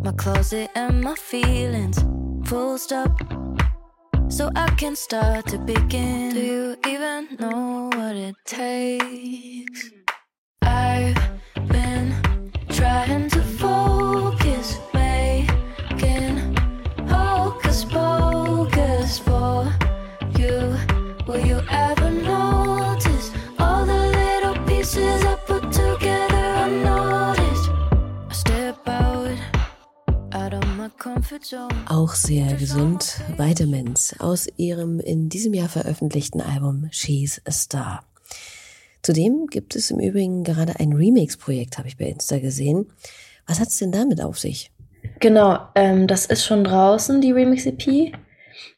My 0.03 0.11
closet 0.13 0.71
and 0.73 1.03
my 1.03 1.13
feelings, 1.13 2.03
full 2.45 2.79
stop. 2.79 3.44
So 4.27 4.51
I 4.55 4.69
can 4.75 4.95
start 4.95 5.47
to 5.47 5.57
begin. 5.57 6.33
Do 6.33 6.39
you 6.41 6.77
even 6.87 7.37
know 7.39 7.89
what 7.93 8.15
it 8.15 8.35
takes? 8.45 9.91
I've 10.61 11.15
been 11.67 12.13
trying 12.69 13.29
to 13.29 13.54
Auch 31.87 32.15
sehr 32.15 32.55
gesund, 32.55 33.21
Vitamins 33.37 34.19
aus 34.19 34.47
ihrem 34.57 34.99
in 34.99 35.29
diesem 35.29 35.53
Jahr 35.53 35.69
veröffentlichten 35.69 36.41
Album 36.41 36.87
She's 36.91 37.39
a 37.45 37.51
Star. 37.51 38.03
Zudem 39.03 39.45
gibt 39.47 39.75
es 39.75 39.91
im 39.91 39.99
Übrigen 39.99 40.43
gerade 40.43 40.79
ein 40.79 40.93
Remix-Projekt, 40.93 41.77
habe 41.77 41.87
ich 41.87 41.97
bei 41.97 42.05
Insta 42.05 42.39
gesehen. 42.39 42.91
Was 43.45 43.59
hat 43.59 43.67
es 43.67 43.77
denn 43.77 43.91
damit 43.91 44.21
auf 44.21 44.39
sich? 44.39 44.71
Genau, 45.19 45.59
ähm, 45.75 46.07
das 46.07 46.25
ist 46.25 46.43
schon 46.43 46.63
draußen, 46.63 47.21
die 47.21 47.31
Remix-EP. 47.31 48.13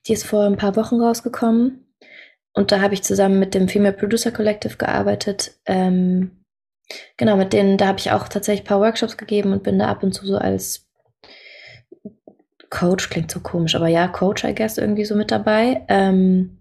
Die 0.05 0.13
ist 0.13 0.25
vor 0.25 0.43
ein 0.43 0.57
paar 0.57 0.75
Wochen 0.75 0.99
rausgekommen. 0.99 1.85
Und 2.51 2.73
da 2.73 2.81
habe 2.81 2.95
ich 2.95 3.03
zusammen 3.03 3.39
mit 3.39 3.53
dem 3.53 3.69
Female 3.69 3.95
Producer 3.95 4.31
Collective 4.31 4.75
gearbeitet. 4.75 5.53
Ähm, 5.65 6.43
genau, 7.15 7.37
mit 7.37 7.53
denen, 7.53 7.77
da 7.77 7.87
habe 7.87 7.99
ich 7.99 8.11
auch 8.11 8.27
tatsächlich 8.27 8.65
ein 8.65 8.67
paar 8.67 8.81
Workshops 8.81 9.15
gegeben 9.15 9.53
und 9.53 9.63
bin 9.63 9.79
da 9.79 9.87
ab 9.87 10.03
und 10.03 10.13
zu 10.13 10.25
so 10.25 10.37
als 10.37 10.86
Coach, 12.69 13.09
klingt 13.09 13.31
so 13.31 13.39
komisch, 13.39 13.75
aber 13.75 13.87
ja, 13.87 14.07
Coach, 14.07 14.43
I 14.43 14.53
guess, 14.53 14.77
irgendwie 14.77 15.05
so 15.05 15.15
mit 15.15 15.31
dabei. 15.31 15.83
Ähm, 15.87 16.57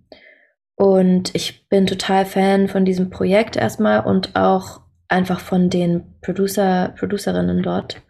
und 0.77 1.35
ich 1.35 1.69
bin 1.69 1.87
total 1.87 2.27
Fan 2.27 2.69
von 2.69 2.85
diesem 2.85 3.11
Projekt 3.11 3.57
erstmal 3.57 4.05
und 4.05 4.37
auch 4.37 4.81
einfach 5.09 5.41
von 5.41 5.71
den 5.71 6.03
Producer, 6.21 6.95
Producerinnen 6.99 7.63
dort. 7.63 8.03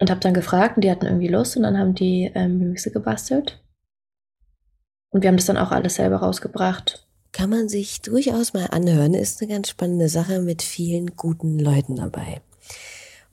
Und 0.00 0.10
habe 0.10 0.20
dann 0.20 0.34
gefragt 0.34 0.76
und 0.76 0.84
die 0.84 0.90
hatten 0.90 1.06
irgendwie 1.06 1.28
Lust 1.28 1.56
und 1.56 1.62
dann 1.62 1.78
haben 1.78 1.94
die 1.94 2.30
ähm, 2.34 2.58
Remixe 2.58 2.90
gebastelt. 2.90 3.62
Und 5.10 5.22
wir 5.22 5.28
haben 5.28 5.36
das 5.36 5.46
dann 5.46 5.56
auch 5.56 5.70
alles 5.70 5.94
selber 5.94 6.16
rausgebracht. 6.16 7.06
Kann 7.30 7.50
man 7.50 7.68
sich 7.68 8.02
durchaus 8.02 8.54
mal 8.54 8.66
anhören, 8.70 9.14
ist 9.14 9.40
eine 9.40 9.52
ganz 9.52 9.68
spannende 9.68 10.08
Sache 10.08 10.40
mit 10.40 10.62
vielen 10.62 11.14
guten 11.16 11.58
Leuten 11.58 11.96
dabei. 11.96 12.40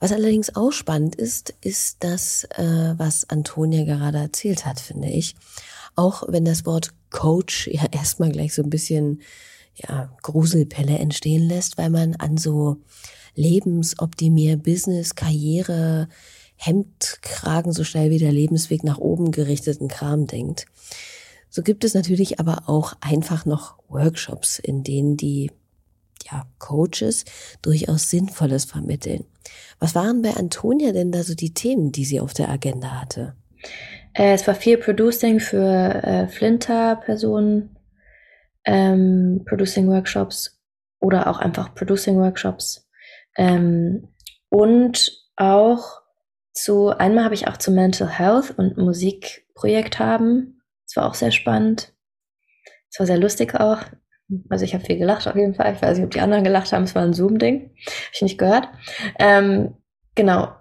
Was 0.02 0.10
allerdings 0.10 0.56
auch 0.56 0.72
spannend 0.72 1.14
ist, 1.14 1.54
ist 1.60 1.98
das, 2.00 2.42
äh, 2.56 2.94
was 2.96 3.30
Antonia 3.30 3.84
gerade 3.84 4.18
erzählt 4.18 4.66
hat, 4.66 4.80
finde 4.80 5.08
ich. 5.08 5.36
Auch 5.94 6.24
wenn 6.26 6.44
das 6.44 6.66
Wort 6.66 6.92
Coach 7.10 7.68
ja 7.72 7.86
erstmal 7.92 8.32
gleich 8.32 8.52
so 8.52 8.64
ein 8.64 8.68
bisschen 8.70 9.22
ja, 9.76 10.12
Gruselpelle 10.22 10.98
entstehen 10.98 11.46
lässt, 11.46 11.78
weil 11.78 11.88
man 11.88 12.16
an 12.16 12.36
so 12.36 12.78
Lebensoptimier, 13.36 14.56
Business, 14.56 15.14
Karriere, 15.14 16.08
Hemdkragen 16.56 17.72
so 17.72 17.84
schnell 17.84 18.10
wie 18.10 18.18
der 18.18 18.32
Lebensweg 18.32 18.82
nach 18.82 18.98
oben 18.98 19.30
gerichteten 19.30 19.86
Kram 19.86 20.26
denkt. 20.26 20.66
So 21.48 21.62
gibt 21.62 21.84
es 21.84 21.94
natürlich 21.94 22.40
aber 22.40 22.68
auch 22.68 22.94
einfach 23.00 23.46
noch 23.46 23.78
Workshops, 23.86 24.58
in 24.58 24.82
denen 24.82 25.16
die 25.16 25.52
ja, 26.28 26.44
Coaches 26.58 27.24
durchaus 27.62 28.10
Sinnvolles 28.10 28.64
vermitteln. 28.64 29.26
Was 29.78 29.94
waren 29.94 30.22
bei 30.22 30.34
Antonia 30.34 30.92
denn 30.92 31.12
da 31.12 31.22
so 31.22 31.34
die 31.34 31.54
Themen, 31.54 31.92
die 31.92 32.04
sie 32.04 32.20
auf 32.20 32.32
der 32.32 32.48
Agenda 32.48 33.00
hatte? 33.00 33.34
Äh, 34.14 34.34
es 34.34 34.46
war 34.46 34.54
viel 34.54 34.78
Producing 34.78 35.40
für 35.40 36.02
äh, 36.02 36.28
Flinter-Personen, 36.28 37.76
ähm, 38.64 39.44
Producing-Workshops 39.48 40.60
oder 41.00 41.28
auch 41.28 41.38
einfach 41.38 41.74
Producing-Workshops. 41.74 42.88
Ähm, 43.36 44.08
und 44.48 45.12
auch 45.36 46.02
zu, 46.52 46.90
einmal 46.90 47.24
habe 47.24 47.34
ich 47.34 47.48
auch 47.48 47.56
zu 47.56 47.70
Mental 47.70 48.08
Health 48.08 48.56
und 48.58 48.76
Musikprojekt 48.76 49.98
haben. 49.98 50.62
Das 50.86 50.96
war 50.96 51.08
auch 51.08 51.14
sehr 51.14 51.30
spannend. 51.30 51.94
Es 52.90 52.98
war 52.98 53.06
sehr 53.06 53.18
lustig 53.18 53.54
auch. 53.58 53.78
Also 54.48 54.64
ich 54.64 54.74
habe 54.74 54.84
viel 54.84 54.98
gelacht 54.98 55.26
auf 55.26 55.36
jeden 55.36 55.54
Fall. 55.54 55.74
Ich 55.74 55.82
weiß 55.82 55.96
nicht, 55.96 56.04
ob 56.04 56.10
die 56.10 56.20
anderen 56.20 56.44
gelacht 56.44 56.72
haben. 56.72 56.84
Es 56.84 56.94
war 56.94 57.02
ein 57.02 57.14
Zoom-Ding. 57.14 57.60
Habe 57.62 58.10
ich 58.12 58.22
nicht 58.22 58.38
gehört. 58.38 58.68
Ähm, 59.18 59.74
genau. 60.14 60.54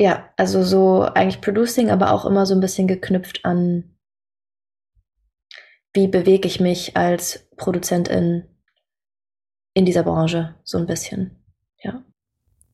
Ja, 0.00 0.30
also 0.36 0.62
so 0.62 1.02
eigentlich 1.02 1.40
Producing, 1.40 1.90
aber 1.90 2.12
auch 2.12 2.24
immer 2.24 2.46
so 2.46 2.54
ein 2.54 2.60
bisschen 2.60 2.88
geknüpft 2.88 3.44
an, 3.44 3.96
wie 5.92 6.08
bewege 6.08 6.48
ich 6.48 6.60
mich 6.60 6.96
als 6.96 7.48
Produzentin 7.56 8.44
in 9.74 9.84
dieser 9.84 10.02
Branche, 10.02 10.56
so 10.64 10.78
ein 10.78 10.86
bisschen. 10.86 11.42
Ja. 11.82 12.04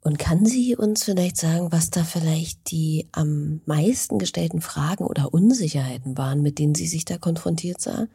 Und 0.03 0.19
kann 0.19 0.47
sie 0.47 0.77
uns 0.77 1.05
vielleicht 1.05 1.37
sagen, 1.37 1.73
was 1.73 1.91
da 1.91 2.05
vielleicht 2.05 2.71
die 2.71 3.09
am 3.13 3.61
meisten 3.67 4.19
gestellten 4.19 4.63
Fragen 4.63 5.05
oder 5.05 5.35
Unsicherheiten 5.35 6.17
waren, 6.17 6.41
mit 6.41 6.59
denen 6.59 6.75
sie 6.75 6.87
sich 6.87 7.05
da 7.05 7.19
konfrontiert 7.19 7.81
sah? 7.83 8.09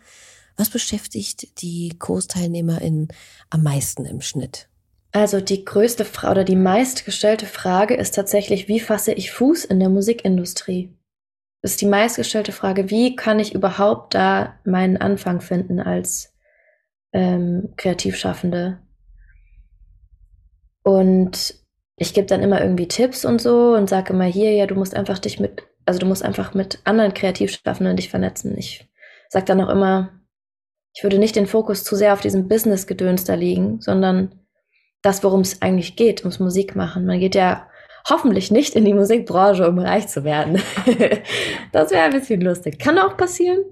Was 0.58 0.70
beschäftigt 0.70 1.62
die 1.62 1.96
KursteilnehmerInnen 2.00 3.10
am 3.50 3.64
meisten 3.64 4.06
im 4.06 4.22
Schnitt? 4.22 4.70
Also 5.12 5.40
die 5.40 5.64
größte 5.64 6.04
Frage 6.04 6.32
oder 6.32 6.44
die 6.44 6.56
meistgestellte 6.56 7.46
Frage 7.46 7.96
ist 7.96 8.16
tatsächlich, 8.16 8.68
wie 8.68 8.80
fasse 8.80 9.14
ich 9.14 9.32
Fuß 9.32 9.66
in 9.66 9.80
der 9.80 9.90
Musikindustrie? 9.90 10.94
Das 11.62 11.72
ist 11.72 11.82
die 11.82 11.88
meistgestellte 11.88 12.52
Frage, 12.52 12.90
wie 12.90 13.16
kann 13.16 13.40
ich 13.40 13.56
überhaupt 13.56 14.14
da 14.14 14.60
meinen 14.66 14.98
Anfang 14.98 15.42
finden 15.42 15.80
als 15.80 16.34
ähm, 17.14 17.74
Kreativschaffende? 17.78 18.80
Und 20.84 21.56
ich 21.96 22.14
gebe 22.14 22.28
dann 22.28 22.44
immer 22.44 22.62
irgendwie 22.62 22.88
Tipps 22.88 23.26
und 23.26 23.42
so 23.42 23.74
und 23.74 23.90
sage 23.90 24.14
immer 24.14 24.26
hier, 24.26 24.54
ja, 24.54 24.68
du 24.68 24.76
musst 24.76 24.94
einfach 24.96 25.18
dich 25.18 25.40
mit, 25.40 25.64
also 25.86 26.00
du 26.00 26.06
musst 26.06 26.24
einfach 26.24 26.54
mit 26.54 26.80
anderen 26.84 27.14
Kreativschaffenden 27.14 27.96
dich 27.96 28.10
vernetzen. 28.10 28.58
Ich 28.58 28.88
sage 29.30 29.46
dann 29.46 29.62
auch 29.62 29.70
immer, 29.70 30.12
ich 30.96 31.04
würde 31.04 31.20
nicht 31.20 31.36
den 31.36 31.46
Fokus 31.46 31.84
zu 31.84 31.96
sehr 31.96 32.14
auf 32.14 32.22
diesem 32.22 32.48
Business-Gedöns 32.48 33.26
da 33.26 33.36
liegen, 33.36 33.82
sondern 33.82 34.34
das, 35.02 35.24
worum 35.24 35.42
es 35.42 35.62
eigentlich 35.62 35.98
geht, 35.98 36.22
ums 36.22 36.40
Musik 36.40 36.76
machen. 36.76 37.06
Man 37.06 37.20
geht 37.20 37.36
ja 37.36 37.68
hoffentlich 38.10 38.50
nicht 38.50 38.76
in 38.76 38.86
die 38.86 38.94
Musikbranche, 38.94 39.68
um 39.68 39.78
reich 39.78 40.08
zu 40.08 40.24
werden. 40.24 40.62
das 41.74 41.92
wäre 41.92 42.04
ein 42.04 42.14
bisschen 42.14 42.40
lustig. 42.40 42.80
Kann 42.80 42.98
auch 42.98 43.18
passieren, 43.18 43.66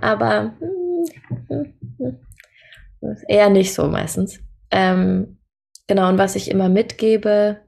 aber 0.00 0.54
eher 3.28 3.50
nicht 3.50 3.74
so 3.74 3.86
meistens. 3.86 4.40
Ähm, 4.70 5.38
genau, 5.86 6.08
und 6.08 6.16
was 6.16 6.34
ich 6.34 6.50
immer 6.50 6.70
mitgebe, 6.70 7.58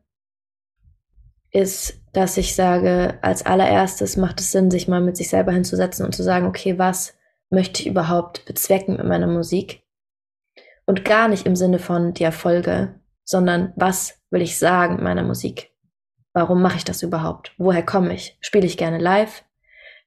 ist, 1.51 2.01
dass 2.15 2.39
ich 2.39 2.55
sage, 2.55 3.19
als 3.21 3.45
allererstes 3.45 4.17
macht 4.17 4.41
es 4.41 4.53
Sinn, 4.53 4.71
sich 4.71 4.89
mal 4.89 5.03
mit 5.03 5.19
sich 5.19 5.29
selber 5.29 5.53
hinzusetzen 5.53 6.07
und 6.07 6.15
zu 6.15 6.23
sagen, 6.23 6.47
okay, 6.47 6.79
was 6.79 7.15
möchte 7.53 7.83
ich 7.83 7.87
überhaupt 7.87 8.45
bezwecken 8.47 8.97
mit 8.97 9.07
meiner 9.07 9.27
Musik? 9.27 9.83
Und 10.87 11.05
gar 11.05 11.29
nicht 11.29 11.47
im 11.47 11.55
Sinne 11.55 11.79
von 11.79 12.15
die 12.15 12.25
Erfolge, 12.25 13.01
sondern 13.25 13.73
was 13.77 14.21
will 14.31 14.43
ich 14.43 14.59
sagen 14.59 14.97
mit 14.97 15.05
meiner 15.05 15.23
Musik? 15.23 15.71
Warum 16.33 16.63
mache 16.63 16.79
ich 16.79 16.85
das 16.85 17.03
überhaupt? 17.03 17.53
Woher 17.59 17.85
komme 17.85 18.15
ich? 18.15 18.39
Spiele 18.41 18.67
ich 18.67 18.77
gerne 18.77 18.99
live? 18.99 19.45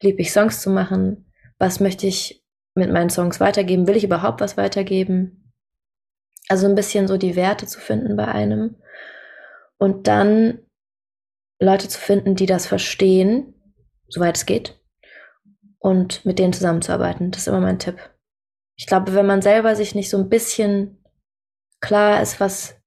Liebe 0.01 0.21
ich 0.21 0.33
Songs 0.33 0.61
zu 0.61 0.69
machen? 0.69 1.31
Was 1.59 1.79
möchte 1.79 2.07
ich 2.07 2.43
mit 2.73 2.91
meinen 2.91 3.09
Songs 3.09 3.39
weitergeben? 3.39 3.87
Will 3.87 3.95
ich 3.95 4.03
überhaupt 4.03 4.41
was 4.41 4.57
weitergeben? 4.57 5.53
Also 6.49 6.67
ein 6.67 6.75
bisschen 6.75 7.07
so 7.07 7.17
die 7.17 7.35
Werte 7.35 7.67
zu 7.67 7.79
finden 7.79 8.15
bei 8.15 8.27
einem. 8.27 8.75
Und 9.77 10.07
dann 10.07 10.59
Leute 11.59 11.87
zu 11.87 11.99
finden, 11.99 12.35
die 12.35 12.47
das 12.47 12.65
verstehen, 12.65 13.53
soweit 14.07 14.35
es 14.35 14.45
geht. 14.45 14.79
Und 15.85 16.25
mit 16.25 16.39
denen 16.39 16.51
zusammenzuarbeiten. 16.51 17.29
Das 17.29 17.41
ist 17.41 17.47
immer 17.47 17.59
mein 17.61 17.77
Tipp. 17.77 17.99
Ich 18.75 18.87
glaube, 18.87 19.13
wenn 19.13 19.27
man 19.27 19.43
selber 19.43 19.75
sich 19.75 19.93
nicht 19.93 20.09
so 20.09 20.17
ein 20.17 20.29
bisschen 20.29 20.97
klar 21.79 22.23
ist, 22.23 22.39
was 22.39 22.81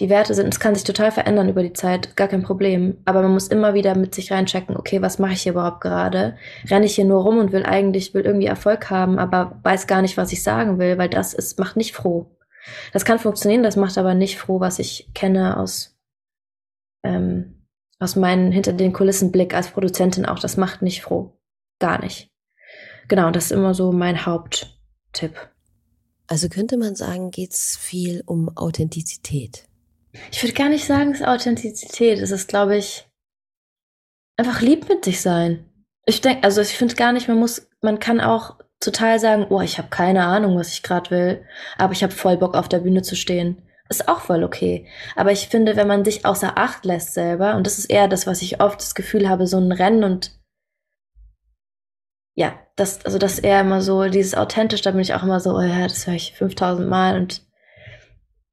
die 0.00 0.10
Werte 0.10 0.34
sind, 0.34 0.52
es 0.52 0.58
kann 0.58 0.74
sich 0.74 0.82
total 0.82 1.12
verändern 1.12 1.48
über 1.48 1.62
die 1.62 1.72
Zeit, 1.72 2.16
gar 2.16 2.26
kein 2.26 2.42
Problem. 2.42 3.00
Aber 3.04 3.22
man 3.22 3.30
muss 3.30 3.46
immer 3.46 3.74
wieder 3.74 3.96
mit 3.96 4.12
sich 4.12 4.32
reinchecken, 4.32 4.76
okay, 4.76 5.00
was 5.00 5.20
mache 5.20 5.34
ich 5.34 5.42
hier 5.42 5.52
überhaupt 5.52 5.82
gerade? 5.82 6.36
Renne 6.68 6.86
ich 6.86 6.96
hier 6.96 7.04
nur 7.04 7.22
rum 7.22 7.38
und 7.38 7.52
will 7.52 7.64
eigentlich, 7.64 8.12
will 8.12 8.26
irgendwie 8.26 8.48
Erfolg 8.48 8.90
haben, 8.90 9.20
aber 9.20 9.60
weiß 9.62 9.86
gar 9.86 10.02
nicht, 10.02 10.16
was 10.16 10.32
ich 10.32 10.42
sagen 10.42 10.80
will, 10.80 10.98
weil 10.98 11.10
das 11.10 11.32
ist, 11.32 11.60
macht 11.60 11.76
nicht 11.76 11.94
froh. 11.94 12.36
Das 12.92 13.04
kann 13.04 13.20
funktionieren, 13.20 13.62
das 13.62 13.76
macht 13.76 13.96
aber 13.98 14.14
nicht 14.14 14.36
froh, 14.36 14.58
was 14.58 14.80
ich 14.80 15.12
kenne 15.14 15.58
aus, 15.58 15.96
ähm, 17.04 17.68
aus 18.00 18.16
meinem 18.16 18.50
hinter 18.50 18.72
den 18.72 18.92
Kulissen 18.92 19.30
Blick 19.30 19.54
als 19.54 19.70
Produzentin 19.70 20.26
auch. 20.26 20.40
Das 20.40 20.56
macht 20.56 20.82
nicht 20.82 21.02
froh. 21.02 21.36
Gar 21.80 22.00
nicht. 22.02 22.30
Genau, 23.08 23.32
das 23.32 23.46
ist 23.46 23.52
immer 23.52 23.74
so 23.74 23.90
mein 23.90 24.24
Haupttipp. 24.24 25.34
Also 26.28 26.48
könnte 26.48 26.76
man 26.76 26.94
sagen, 26.94 27.32
geht's 27.32 27.76
viel 27.76 28.22
um 28.24 28.56
Authentizität. 28.56 29.64
Ich 30.30 30.40
würde 30.42 30.54
gar 30.54 30.68
nicht 30.68 30.84
sagen, 30.84 31.10
es 31.10 31.20
ist 31.20 31.26
Authentizität. 31.26 32.20
Es 32.20 32.30
ist, 32.30 32.46
glaube 32.46 32.76
ich, 32.76 33.08
einfach 34.36 34.60
lieb 34.60 34.88
mit 34.88 35.04
sich 35.04 35.20
sein. 35.20 35.64
Ich 36.06 36.20
denke, 36.20 36.44
also 36.44 36.60
ich 36.60 36.76
finde 36.76 36.94
gar 36.94 37.12
nicht, 37.12 37.26
man 37.26 37.38
muss, 37.38 37.68
man 37.82 37.98
kann 37.98 38.20
auch 38.20 38.56
total 38.78 39.18
sagen, 39.18 39.46
oh, 39.50 39.60
ich 39.60 39.78
habe 39.78 39.88
keine 39.88 40.24
Ahnung, 40.24 40.56
was 40.56 40.72
ich 40.72 40.82
gerade 40.82 41.10
will, 41.10 41.44
aber 41.78 41.92
ich 41.92 42.02
habe 42.02 42.12
voll 42.12 42.36
Bock 42.36 42.54
auf 42.54 42.68
der 42.68 42.78
Bühne 42.78 43.02
zu 43.02 43.16
stehen. 43.16 43.62
Ist 43.88 44.08
auch 44.08 44.20
voll 44.20 44.44
okay. 44.44 44.86
Aber 45.16 45.32
ich 45.32 45.48
finde, 45.48 45.74
wenn 45.74 45.88
man 45.88 46.04
sich 46.04 46.24
außer 46.24 46.56
Acht 46.56 46.84
lässt 46.84 47.12
selber, 47.12 47.56
und 47.56 47.66
das 47.66 47.78
ist 47.78 47.86
eher 47.86 48.06
das, 48.06 48.26
was 48.26 48.40
ich 48.40 48.60
oft 48.60 48.80
das 48.80 48.94
Gefühl 48.94 49.28
habe, 49.28 49.48
so 49.48 49.58
ein 49.58 49.72
Rennen 49.72 50.04
und 50.04 50.39
ja, 52.40 52.58
das, 52.74 53.04
also 53.04 53.18
das 53.18 53.38
eher 53.38 53.60
immer 53.60 53.82
so, 53.82 54.08
dieses 54.08 54.34
authentisch, 54.34 54.80
da 54.80 54.92
bin 54.92 55.00
ich 55.00 55.12
auch 55.12 55.22
immer 55.22 55.40
so, 55.40 55.54
oh 55.54 55.60
ja, 55.60 55.86
das 55.86 56.06
höre 56.06 56.14
ich 56.14 56.32
5000 56.32 56.88
Mal 56.88 57.18
und 57.20 57.42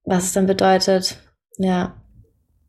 was 0.03 0.25
es 0.25 0.33
dann 0.33 0.45
bedeutet, 0.45 1.17
ja. 1.57 1.95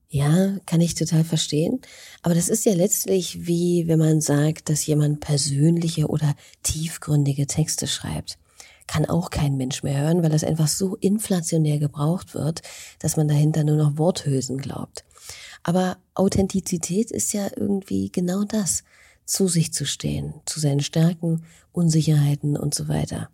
Ja, 0.07 0.57
kann 0.65 0.81
ich 0.81 0.95
total 0.95 1.25
verstehen. 1.25 1.81
Aber 2.23 2.37
das 2.37 2.49
ist 2.49 2.65
ja 2.65 2.73
letztlich 2.73 3.49
wie 3.49 3.89
wenn 3.89 3.99
man 3.99 4.21
sagt, 4.21 4.71
dass 4.71 4.87
jemand 4.87 5.19
persönliche 5.19 6.07
oder 6.07 6.37
tiefgründige 6.63 7.49
Texte 7.49 7.89
schreibt. 7.89 8.39
Kann 8.87 9.05
auch 9.05 9.31
kein 9.31 9.57
Mensch 9.57 9.83
mehr 9.83 10.01
hören, 10.01 10.23
weil 10.23 10.31
das 10.31 10.45
einfach 10.45 10.69
so 10.69 10.95
inflationär 10.95 11.81
gebraucht 11.81 12.33
wird, 12.35 12.63
dass 13.01 13.17
man 13.17 13.27
dahinter 13.27 13.65
nur 13.65 13.77
noch 13.77 13.99
Worthülsen 13.99 14.59
glaubt. 14.59 15.05
Aber 15.65 15.97
Authentizität 16.15 17.11
ist 17.11 17.33
ja 17.33 17.49
irgendwie 17.57 18.13
genau 18.13 18.45
das, 18.45 18.85
zu 19.29 19.49
sich 19.49 19.73
zu 19.73 19.87
stehen, 19.87 20.35
zu 20.47 20.61
seinen 20.61 20.81
Stärken, 20.81 21.45
Unsicherheiten 21.73 22.57
und 22.57 22.75
so 22.75 22.89
weiter 22.89 23.31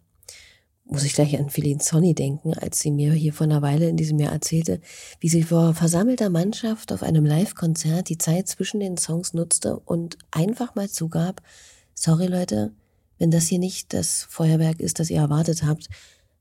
muss 0.84 1.04
ich 1.04 1.14
gleich 1.14 1.38
an 1.38 1.48
Feline 1.48 1.82
Sonny 1.82 2.14
denken, 2.14 2.54
als 2.54 2.80
sie 2.80 2.90
mir 2.90 3.12
hier 3.12 3.32
vor 3.32 3.44
einer 3.44 3.62
Weile 3.62 3.88
in 3.88 3.96
diesem 3.96 4.18
Jahr 4.18 4.32
erzählte, 4.32 4.80
wie 5.18 5.28
sie 5.28 5.42
vor 5.42 5.74
versammelter 5.74 6.28
Mannschaft 6.28 6.92
auf 6.92 7.02
einem 7.02 7.24
Live-Konzert 7.24 8.08
die 8.08 8.18
Zeit 8.18 8.48
zwischen 8.48 8.80
den 8.80 8.98
Songs 8.98 9.32
nutzte 9.32 9.78
und 9.78 10.18
einfach 10.30 10.74
mal 10.74 10.90
zugab, 10.90 11.42
sorry 11.94 12.26
Leute, 12.26 12.72
wenn 13.18 13.30
das 13.30 13.46
hier 13.46 13.58
nicht 13.58 13.94
das 13.94 14.24
Feuerwerk 14.28 14.80
ist, 14.80 15.00
das 15.00 15.08
ihr 15.08 15.20
erwartet 15.20 15.64
habt, 15.64 15.88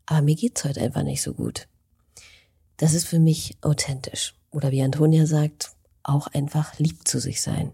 aber 0.06 0.22
mir 0.22 0.36
geht's 0.36 0.64
heute 0.66 0.82
einfach 0.82 1.04
nicht 1.04 1.22
so 1.22 1.34
gut. 1.34 1.68
Das 2.78 2.94
ist 2.94 3.06
für 3.06 3.20
mich 3.20 3.58
authentisch. 3.62 4.36
Oder 4.52 4.72
wie 4.72 4.82
Antonia 4.82 5.26
sagt, 5.26 5.72
auch 6.04 6.28
einfach 6.28 6.78
lieb 6.80 7.08
zu 7.08 7.20
sich 7.20 7.42
sein. 7.42 7.72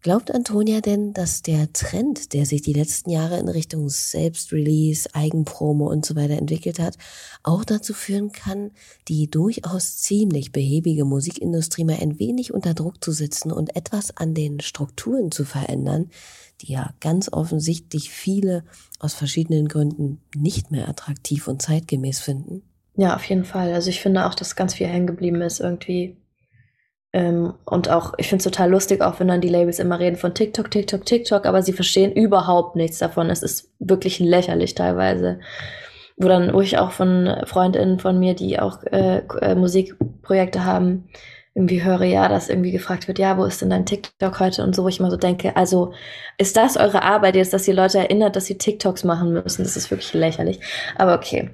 Glaubt 0.00 0.32
Antonia 0.32 0.80
denn, 0.80 1.12
dass 1.12 1.42
der 1.42 1.72
Trend, 1.72 2.32
der 2.32 2.46
sich 2.46 2.62
die 2.62 2.72
letzten 2.72 3.10
Jahre 3.10 3.36
in 3.38 3.48
Richtung 3.48 3.88
Selbstrelease, 3.88 5.08
Eigenpromo 5.12 5.90
und 5.90 6.06
so 6.06 6.14
weiter 6.14 6.34
entwickelt 6.34 6.78
hat, 6.78 6.96
auch 7.42 7.64
dazu 7.64 7.94
führen 7.94 8.30
kann, 8.30 8.70
die 9.08 9.28
durchaus 9.28 9.96
ziemlich 9.96 10.52
behäbige 10.52 11.04
Musikindustrie 11.04 11.84
mal 11.84 11.98
ein 12.00 12.20
wenig 12.20 12.54
unter 12.54 12.74
Druck 12.74 13.02
zu 13.02 13.10
setzen 13.10 13.50
und 13.50 13.74
etwas 13.74 14.16
an 14.16 14.34
den 14.34 14.60
Strukturen 14.60 15.32
zu 15.32 15.44
verändern, 15.44 16.10
die 16.60 16.72
ja 16.72 16.94
ganz 17.00 17.32
offensichtlich 17.32 18.10
viele 18.10 18.62
aus 19.00 19.14
verschiedenen 19.14 19.66
Gründen 19.66 20.20
nicht 20.36 20.70
mehr 20.70 20.88
attraktiv 20.88 21.48
und 21.48 21.60
zeitgemäß 21.60 22.20
finden? 22.20 22.62
Ja, 22.96 23.16
auf 23.16 23.24
jeden 23.24 23.44
Fall. 23.44 23.72
Also 23.72 23.90
ich 23.90 24.00
finde 24.00 24.26
auch, 24.26 24.34
dass 24.36 24.54
ganz 24.54 24.74
viel 24.74 24.86
hängen 24.86 25.08
geblieben 25.08 25.40
ist 25.40 25.58
irgendwie 25.58 26.16
ähm, 27.12 27.54
und 27.64 27.88
auch, 27.88 28.14
ich 28.18 28.28
finde 28.28 28.38
es 28.38 28.44
total 28.44 28.70
lustig, 28.70 29.00
auch 29.00 29.18
wenn 29.18 29.28
dann 29.28 29.40
die 29.40 29.48
Labels 29.48 29.78
immer 29.78 29.98
reden 29.98 30.16
von 30.16 30.34
TikTok, 30.34 30.70
TikTok, 30.70 31.06
TikTok, 31.06 31.46
aber 31.46 31.62
sie 31.62 31.72
verstehen 31.72 32.12
überhaupt 32.12 32.76
nichts 32.76 32.98
davon. 32.98 33.30
Es 33.30 33.42
ist 33.42 33.72
wirklich 33.78 34.18
lächerlich 34.18 34.74
teilweise. 34.74 35.40
Wo 36.18 36.28
dann, 36.28 36.52
wo 36.52 36.60
ich 36.60 36.78
auch 36.78 36.90
von 36.90 37.34
Freundinnen 37.44 37.98
von 37.98 38.18
mir, 38.18 38.34
die 38.34 38.58
auch 38.58 38.82
äh, 38.84 39.22
äh, 39.40 39.54
Musikprojekte 39.54 40.64
haben, 40.64 41.08
irgendwie 41.54 41.82
höre, 41.82 42.04
ja, 42.04 42.28
dass 42.28 42.50
irgendwie 42.50 42.72
gefragt 42.72 43.08
wird, 43.08 43.18
ja, 43.18 43.38
wo 43.38 43.44
ist 43.44 43.62
denn 43.62 43.70
dein 43.70 43.86
TikTok 43.86 44.38
heute 44.38 44.62
und 44.62 44.76
so, 44.76 44.84
wo 44.84 44.88
ich 44.88 45.00
immer 45.00 45.10
so 45.10 45.16
denke, 45.16 45.56
also 45.56 45.92
ist 46.36 46.56
das 46.56 46.76
eure 46.76 47.02
Arbeit 47.02 47.36
jetzt, 47.36 47.52
dass 47.52 47.66
ihr 47.66 47.74
Leute 47.74 47.98
erinnert, 47.98 48.36
dass 48.36 48.46
sie 48.46 48.58
TikToks 48.58 49.04
machen 49.04 49.32
müssen? 49.32 49.62
Das 49.62 49.76
ist 49.76 49.90
wirklich 49.90 50.12
lächerlich. 50.12 50.60
Aber 50.96 51.14
okay. 51.14 51.50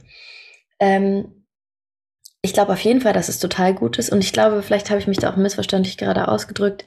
Ähm, 0.80 1.43
ich 2.44 2.52
glaube 2.52 2.74
auf 2.74 2.80
jeden 2.80 3.00
Fall, 3.00 3.14
dass 3.14 3.30
es 3.30 3.38
total 3.38 3.72
gut 3.72 3.98
ist. 3.98 4.12
Und 4.12 4.22
ich 4.22 4.34
glaube, 4.34 4.60
vielleicht 4.62 4.90
habe 4.90 5.00
ich 5.00 5.06
mich 5.06 5.16
da 5.16 5.32
auch 5.32 5.36
missverständlich 5.36 5.96
gerade 5.96 6.28
ausgedrückt. 6.28 6.84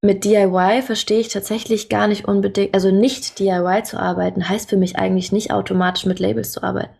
Mit 0.00 0.22
DIY 0.22 0.82
verstehe 0.82 1.18
ich 1.18 1.28
tatsächlich 1.28 1.88
gar 1.88 2.06
nicht 2.06 2.26
unbedingt, 2.26 2.74
also 2.74 2.92
nicht 2.92 3.40
DIY 3.40 3.82
zu 3.82 3.98
arbeiten, 3.98 4.48
heißt 4.48 4.70
für 4.70 4.76
mich 4.76 4.96
eigentlich 4.96 5.32
nicht 5.32 5.50
automatisch 5.50 6.06
mit 6.06 6.20
Labels 6.20 6.52
zu 6.52 6.62
arbeiten. 6.62 6.94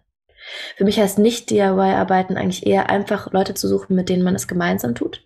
Für 0.77 0.85
mich 0.85 0.99
heißt 0.99 1.21
nicht 1.21 1.51
DIY-Arbeiten 1.51 2.37
eigentlich 2.37 2.67
eher 2.67 2.91
einfach 2.91 3.33
Leute 3.33 3.55
zu 3.55 3.69
suchen, 3.69 3.95
mit 3.95 4.09
denen 4.09 4.25
man 4.25 4.35
es 4.35 4.49
gemeinsam 4.49 4.97
tut. 4.97 5.25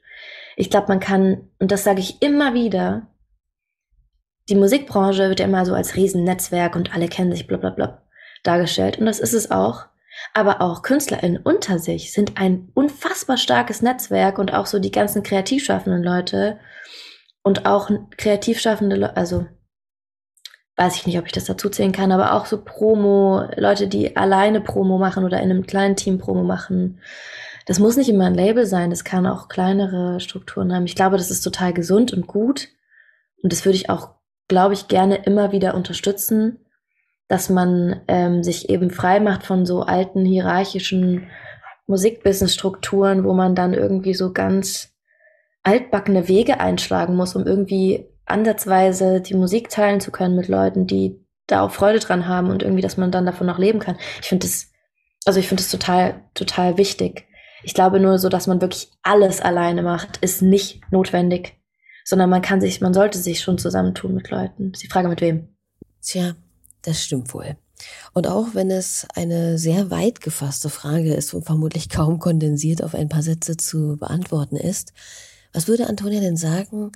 Ich 0.54 0.68
glaube, 0.68 0.88
man 0.88 1.00
kann, 1.00 1.48
und 1.59 1.72
das 1.72 1.85
sage 1.85 2.00
ich 2.00 2.20
immer 2.20 2.52
wieder, 2.52 3.07
die 4.50 4.57
Musikbranche 4.57 5.26
wird 5.31 5.40
ja 5.40 5.46
immer 5.46 5.64
so 5.64 5.72
als 5.72 5.96
Riesennetzwerk 5.96 6.76
und 6.76 6.94
alle 6.94 7.09
kennen 7.09 7.33
sich, 7.33 7.46
bla 7.46 7.57
bla 7.57 7.70
bla, 7.70 8.02
dargestellt. 8.42 8.98
Und 8.98 9.07
das 9.07 9.20
ist 9.20 9.33
es 9.33 9.50
auch 9.50 9.87
aber 10.35 10.61
auch 10.61 10.83
KünstlerInnen 10.83 11.42
unter 11.42 11.78
sich 11.78 12.12
sind 12.12 12.40
ein 12.40 12.70
unfassbar 12.74 13.37
starkes 13.37 13.83
Netzwerk 13.83 14.38
und 14.38 14.52
auch 14.52 14.66
so 14.66 14.78
die 14.78 14.90
ganzen 14.90 15.22
kreativ 15.22 15.64
schaffenden 15.64 16.02
Leute 16.02 16.59
und 17.42 17.66
auch 17.66 17.90
kreativ 18.16 18.61
schaffende 18.61 19.16
also 19.16 19.46
weiß 20.76 20.94
ich 20.94 21.07
nicht, 21.07 21.18
ob 21.18 21.26
ich 21.26 21.33
das 21.33 21.44
dazu 21.44 21.68
zählen 21.68 21.92
kann, 21.92 22.12
aber 22.12 22.35
auch 22.35 22.46
so 22.46 22.62
Promo, 22.62 23.42
Leute, 23.57 23.88
die 23.88 24.16
alleine 24.16 24.61
Promo 24.61 24.96
machen 24.96 25.24
oder 25.24 25.38
in 25.38 25.50
einem 25.50 25.66
kleinen 25.66 25.96
Team 25.96 26.18
Promo 26.18 26.44
machen. 26.44 27.00
Das 27.66 27.81
muss 27.81 27.96
nicht 27.96 28.09
immer 28.09 28.26
ein 28.26 28.35
Label 28.35 28.64
sein, 28.64 28.90
das 28.90 29.02
kann 29.02 29.26
auch 29.26 29.48
kleinere 29.48 30.20
Strukturen 30.20 30.72
haben. 30.72 30.87
Ich 30.87 30.94
glaube, 30.94 31.16
das 31.16 31.33
ist 31.33 31.40
total 31.40 31.72
gesund 31.72 32.12
und 32.12 32.28
gut. 32.28 32.68
Und 33.42 33.52
das 33.52 33.64
würde 33.64 33.74
ich 33.74 33.90
auch, 33.90 34.14
glaube 34.46 34.74
ich, 34.74 34.87
gerne 34.87 35.16
immer 35.16 35.50
wieder 35.50 35.74
unterstützen 35.74 36.61
dass 37.29 37.51
man 37.51 38.01
ähm, 38.09 38.43
sich 38.43 38.71
eben 38.71 38.91
frei 38.91 39.21
macht 39.21 39.45
von 39.47 39.67
so 39.67 39.83
alten 39.83 40.25
hierarchischen 40.25 41.29
Musikbusiness-Strukturen, 41.87 43.25
wo 43.25 43.33
man 43.35 43.55
dann 43.55 43.75
irgendwie 43.75 44.14
so 44.14 44.33
ganz 44.33 44.95
altbackene 45.62 46.29
Wege 46.29 46.61
einschlagen 46.61 47.14
muss, 47.14 47.37
um 47.37 47.47
irgendwie 47.47 48.07
ansatzweise 48.25 49.21
die 49.21 49.35
Musik 49.35 49.69
teilen 49.69 50.01
zu 50.01 50.11
können 50.11 50.37
mit 50.37 50.49
Leuten, 50.49 50.87
die 50.87 51.19
da 51.47 51.62
auch 51.62 51.71
Freude 51.71 51.99
dran 51.99 52.29
haben 52.29 52.51
und 52.51 52.62
irgendwie, 52.62 52.83
dass 52.83 52.97
man 52.97 53.11
dann 53.11 53.27
davon 53.27 53.47
noch 53.47 53.59
leben 53.59 53.79
kann. 53.79 53.97
Ich 54.21 54.29
finde 54.29 54.47
das, 54.47 54.71
also 55.25 55.41
ich 55.41 55.49
finde 55.49 55.62
das 55.62 55.71
total, 55.71 56.23
total 56.35 56.77
wichtig. 56.79 57.27
Ich 57.62 57.75
glaube 57.75 58.01
nur 58.01 58.19
so, 58.19 58.29
dass 58.29 58.47
man 58.47 58.61
wirklich 58.61 58.91
alles 59.03 59.41
alleine 59.41 59.83
macht, 59.83 60.19
ist 60.19 60.43
nicht 60.43 60.81
notwendig, 60.93 61.57
sondern 62.05 62.31
man 62.31 62.43
kann 62.43 62.61
sich, 62.61 62.81
man 62.81 62.95
sollte 62.95 63.19
sich 63.19 63.41
schon 63.41 63.59
zusammentun 63.59 64.14
mit 64.14 64.31
Leuten. 64.31 64.73
Ist 64.73 64.83
die 64.83 64.88
Frage 64.88 65.09
mit 65.09 65.21
wem. 65.21 65.57
Tja, 66.03 66.35
das 66.83 67.03
stimmt 67.03 67.33
wohl. 67.35 67.57
Und 68.12 68.27
auch 68.27 68.55
wenn 68.55 68.71
es 68.71 69.07
eine 69.14 69.59
sehr 69.59 69.91
weit 69.91 70.21
gefasste 70.21 70.69
Frage 70.69 71.14
ist 71.14 71.33
und 71.35 71.45
vermutlich 71.45 71.88
kaum 71.88 72.19
kondensiert 72.19 72.83
auf 72.83 72.95
ein 72.95 73.09
paar 73.09 73.23
Sätze 73.23 73.57
zu 73.57 73.97
beantworten 73.97 74.57
ist, 74.57 74.93
was 75.53 75.69
würde 75.69 75.87
Antonia 75.87 76.21
denn 76.21 76.37
sagen, 76.37 76.93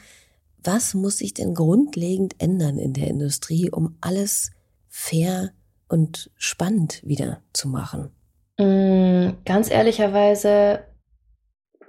was 0.64 0.94
muss 0.94 1.18
sich 1.18 1.34
denn 1.34 1.54
grundlegend 1.54 2.34
ändern 2.38 2.78
in 2.78 2.92
der 2.92 3.08
Industrie, 3.08 3.70
um 3.70 3.96
alles 4.00 4.50
fair 4.88 5.50
und 5.88 6.30
spannend 6.36 7.00
wieder 7.04 7.42
zu 7.52 7.68
machen? 7.68 8.10
Mm, 8.58 9.38
ganz 9.44 9.70
ehrlicherweise, 9.70 10.84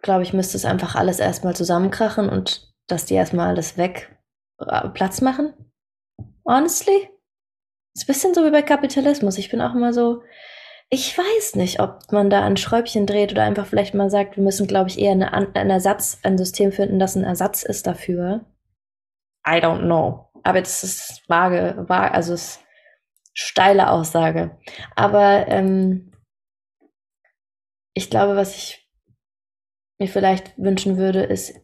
glaube 0.01 0.23
ich, 0.23 0.33
müsste 0.33 0.57
es 0.57 0.65
einfach 0.65 0.95
alles 0.95 1.19
erstmal 1.19 1.55
zusammenkrachen 1.55 2.29
und 2.29 2.73
dass 2.87 3.05
die 3.05 3.13
erstmal 3.13 3.47
alles 3.47 3.77
weg 3.77 4.17
äh, 4.59 4.89
Platz 4.89 5.21
machen. 5.21 5.53
Honestly? 6.45 7.09
Ist 7.93 8.03
ein 8.03 8.07
bisschen 8.07 8.33
so 8.33 8.45
wie 8.45 8.51
bei 8.51 8.61
Kapitalismus. 8.61 9.37
Ich 9.37 9.49
bin 9.49 9.61
auch 9.61 9.75
immer 9.75 9.93
so, 9.93 10.23
ich 10.89 11.17
weiß 11.17 11.55
nicht, 11.55 11.79
ob 11.79 12.11
man 12.11 12.29
da 12.29 12.43
ein 12.43 12.57
Schräubchen 12.57 13.05
dreht 13.05 13.31
oder 13.31 13.43
einfach 13.43 13.65
vielleicht 13.65 13.93
mal 13.93 14.09
sagt, 14.09 14.37
wir 14.37 14.43
müssen, 14.43 14.67
glaube 14.67 14.89
ich, 14.89 14.99
eher 14.99 15.11
eine, 15.11 15.33
einen 15.33 15.69
Ersatz, 15.69 16.19
ein 16.23 16.37
System 16.37 16.71
finden, 16.71 16.99
das 16.99 17.15
ein 17.15 17.23
Ersatz 17.23 17.63
ist 17.63 17.87
dafür. 17.87 18.45
I 19.47 19.59
don't 19.59 19.85
know. 19.85 20.29
Aber 20.43 20.59
das 20.59 20.83
ist 20.83 21.23
vage, 21.27 21.85
vage 21.87 22.13
also 22.13 22.33
es 22.33 22.57
ist 22.57 22.65
steile 23.33 23.89
Aussage. 23.89 24.57
Aber 24.95 25.47
ähm, 25.47 26.11
ich 27.93 28.09
glaube, 28.09 28.35
was 28.35 28.55
ich 28.55 28.89
mir 29.99 30.07
vielleicht 30.07 30.57
wünschen 30.57 30.97
würde, 30.97 31.23
ist 31.23 31.55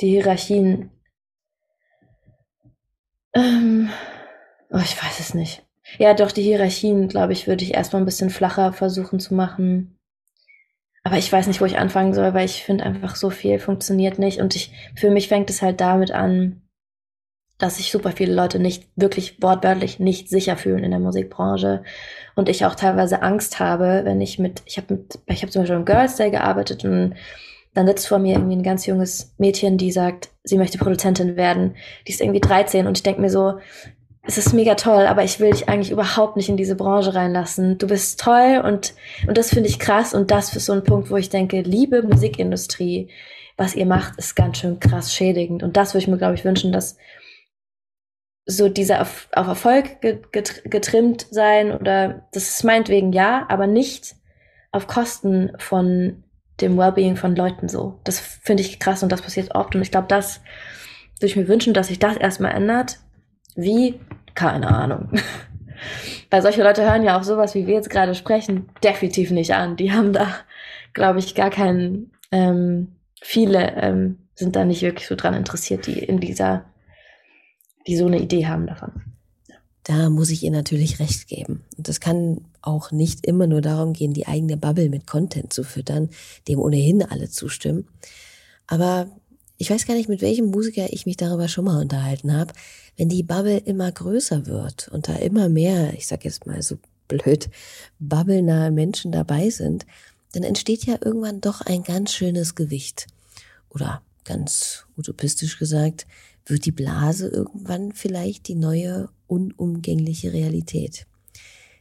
die 0.00 0.10
Hierarchien. 0.10 0.90
Ähm, 3.34 3.90
oh, 4.70 4.80
ich 4.82 5.02
weiß 5.02 5.20
es 5.20 5.34
nicht. 5.34 5.64
Ja, 5.98 6.14
doch, 6.14 6.32
die 6.32 6.42
Hierarchien, 6.42 7.08
glaube 7.08 7.32
ich, 7.32 7.46
würde 7.46 7.64
ich 7.64 7.74
erstmal 7.74 8.02
ein 8.02 8.06
bisschen 8.06 8.30
flacher 8.30 8.72
versuchen 8.72 9.20
zu 9.20 9.34
machen. 9.34 9.96
Aber 11.02 11.16
ich 11.16 11.32
weiß 11.32 11.46
nicht, 11.46 11.60
wo 11.60 11.64
ich 11.64 11.78
anfangen 11.78 12.12
soll, 12.12 12.34
weil 12.34 12.44
ich 12.44 12.64
finde 12.64 12.84
einfach 12.84 13.16
so 13.16 13.30
viel 13.30 13.58
funktioniert 13.58 14.18
nicht. 14.18 14.40
Und 14.40 14.54
ich, 14.54 14.72
für 14.94 15.10
mich 15.10 15.28
fängt 15.28 15.48
es 15.48 15.62
halt 15.62 15.80
damit 15.80 16.10
an, 16.10 16.62
dass 17.58 17.76
sich 17.76 17.90
super 17.90 18.12
viele 18.12 18.34
Leute 18.34 18.58
nicht 18.60 18.86
wirklich 18.94 19.42
wortwörtlich 19.42 19.98
nicht 19.98 20.28
sicher 20.28 20.56
fühlen 20.56 20.84
in 20.84 20.92
der 20.92 21.00
Musikbranche 21.00 21.82
und 22.36 22.48
ich 22.48 22.64
auch 22.64 22.76
teilweise 22.76 23.20
Angst 23.20 23.58
habe, 23.58 24.02
wenn 24.04 24.20
ich 24.20 24.38
mit 24.38 24.62
ich 24.64 24.76
habe 24.76 24.94
mit 24.94 25.18
ich 25.26 25.42
habe 25.42 25.50
zum 25.50 25.62
Beispiel 25.62 25.76
im 25.76 25.84
Girls 25.84 26.14
Day 26.14 26.30
gearbeitet 26.30 26.84
und 26.84 27.16
dann 27.74 27.86
sitzt 27.86 28.08
vor 28.08 28.18
mir 28.18 28.34
irgendwie 28.34 28.56
ein 28.56 28.62
ganz 28.62 28.86
junges 28.86 29.34
Mädchen, 29.38 29.76
die 29.76 29.92
sagt, 29.92 30.30
sie 30.42 30.56
möchte 30.56 30.78
Produzentin 30.78 31.36
werden. 31.36 31.76
Die 32.06 32.12
ist 32.12 32.20
irgendwie 32.20 32.40
13 32.40 32.86
und 32.86 32.96
ich 32.96 33.02
denke 33.02 33.20
mir 33.20 33.30
so, 33.30 33.58
es 34.28 34.36
ist 34.36 34.52
mega 34.52 34.74
toll, 34.74 35.06
aber 35.06 35.24
ich 35.24 35.40
will 35.40 35.50
dich 35.52 35.70
eigentlich 35.70 35.90
überhaupt 35.90 36.36
nicht 36.36 36.50
in 36.50 36.58
diese 36.58 36.74
Branche 36.74 37.14
reinlassen. 37.14 37.78
Du 37.78 37.86
bist 37.86 38.20
toll 38.20 38.60
und, 38.62 38.92
und 39.26 39.38
das 39.38 39.48
finde 39.48 39.70
ich 39.70 39.78
krass 39.78 40.12
und 40.12 40.30
das 40.30 40.54
ist 40.54 40.66
so 40.66 40.74
ein 40.74 40.84
Punkt, 40.84 41.10
wo 41.10 41.16
ich 41.16 41.30
denke, 41.30 41.62
liebe 41.62 42.02
Musikindustrie, 42.02 43.08
was 43.56 43.74
ihr 43.74 43.86
macht, 43.86 44.18
ist 44.18 44.36
ganz 44.36 44.58
schön 44.58 44.80
krass 44.80 45.14
schädigend. 45.14 45.62
Und 45.62 45.78
das 45.78 45.94
würde 45.94 46.02
ich 46.02 46.08
mir, 46.08 46.18
glaube 46.18 46.34
ich, 46.34 46.44
wünschen, 46.44 46.72
dass 46.72 46.98
so 48.44 48.68
dieser 48.68 49.00
auf, 49.00 49.28
auf 49.32 49.46
Erfolg 49.46 50.02
ge- 50.02 50.20
getr- 50.30 50.68
getrimmt 50.68 51.26
sein 51.30 51.72
oder 51.72 52.28
das 52.32 52.50
ist 52.50 52.64
meinetwegen 52.64 53.14
ja, 53.14 53.46
aber 53.48 53.66
nicht 53.66 54.14
auf 54.72 54.86
Kosten 54.86 55.52
von 55.56 56.22
dem 56.60 56.76
Wellbeing 56.76 57.16
von 57.16 57.34
Leuten 57.34 57.70
so. 57.70 57.98
Das 58.04 58.18
finde 58.20 58.62
ich 58.62 58.78
krass 58.78 59.02
und 59.02 59.10
das 59.10 59.22
passiert 59.22 59.54
oft 59.54 59.74
und 59.74 59.80
ich 59.80 59.90
glaube, 59.90 60.08
das 60.08 60.42
würde 61.18 61.26
ich 61.26 61.36
mir 61.36 61.48
wünschen, 61.48 61.72
dass 61.72 61.88
sich 61.88 61.98
das 61.98 62.18
erstmal 62.18 62.52
ändert. 62.52 62.98
Wie? 63.58 63.98
Keine 64.36 64.68
Ahnung. 64.68 65.10
Weil 66.30 66.42
solche 66.42 66.62
Leute 66.62 66.82
hören 66.82 67.02
ja 67.02 67.18
auch 67.18 67.24
sowas, 67.24 67.56
wie 67.56 67.66
wir 67.66 67.74
jetzt 67.74 67.90
gerade 67.90 68.14
sprechen, 68.14 68.68
definitiv 68.84 69.32
nicht 69.32 69.52
an. 69.52 69.76
Die 69.76 69.92
haben 69.92 70.12
da, 70.12 70.28
glaube 70.92 71.18
ich, 71.18 71.34
gar 71.34 71.50
keinen, 71.50 72.12
ähm, 72.30 72.92
viele 73.20 73.74
ähm, 73.74 74.18
sind 74.36 74.54
da 74.54 74.64
nicht 74.64 74.82
wirklich 74.82 75.08
so 75.08 75.16
dran 75.16 75.34
interessiert, 75.34 75.88
die 75.88 75.98
in 75.98 76.20
dieser, 76.20 76.66
die 77.88 77.96
so 77.96 78.06
eine 78.06 78.20
Idee 78.20 78.46
haben 78.46 78.68
davon. 78.68 78.92
Da 79.82 80.08
muss 80.08 80.30
ich 80.30 80.44
ihr 80.44 80.52
natürlich 80.52 81.00
recht 81.00 81.26
geben. 81.26 81.64
Und 81.76 81.88
das 81.88 81.98
kann 81.98 82.42
auch 82.62 82.92
nicht 82.92 83.26
immer 83.26 83.48
nur 83.48 83.60
darum 83.60 83.92
gehen, 83.92 84.12
die 84.12 84.28
eigene 84.28 84.56
Bubble 84.56 84.88
mit 84.88 85.08
Content 85.08 85.52
zu 85.52 85.64
füttern, 85.64 86.10
dem 86.46 86.60
ohnehin 86.60 87.02
alle 87.02 87.28
zustimmen. 87.28 87.88
Aber 88.68 89.08
ich 89.58 89.70
weiß 89.70 89.86
gar 89.86 89.94
nicht, 89.94 90.08
mit 90.08 90.22
welchem 90.22 90.46
Musiker 90.46 90.92
ich 90.92 91.04
mich 91.04 91.16
darüber 91.16 91.48
schon 91.48 91.64
mal 91.64 91.80
unterhalten 91.80 92.32
habe. 92.32 92.54
Wenn 92.96 93.08
die 93.08 93.24
Bubble 93.24 93.58
immer 93.58 93.90
größer 93.90 94.46
wird 94.46 94.88
und 94.88 95.08
da 95.08 95.16
immer 95.16 95.48
mehr, 95.48 95.94
ich 95.94 96.06
sag 96.06 96.24
jetzt 96.24 96.46
mal 96.46 96.62
so 96.62 96.78
blöd, 97.08 97.50
bubblenahe 97.98 98.70
Menschen 98.70 99.10
dabei 99.10 99.50
sind, 99.50 99.84
dann 100.32 100.44
entsteht 100.44 100.86
ja 100.86 100.96
irgendwann 101.04 101.40
doch 101.40 101.60
ein 101.60 101.82
ganz 101.82 102.12
schönes 102.12 102.54
Gewicht. 102.54 103.06
Oder 103.68 104.00
ganz 104.24 104.84
utopistisch 104.96 105.58
gesagt, 105.58 106.06
wird 106.46 106.64
die 106.64 106.72
Blase 106.72 107.28
irgendwann 107.28 107.92
vielleicht 107.92 108.46
die 108.46 108.54
neue, 108.54 109.08
unumgängliche 109.26 110.32
Realität. 110.32 111.06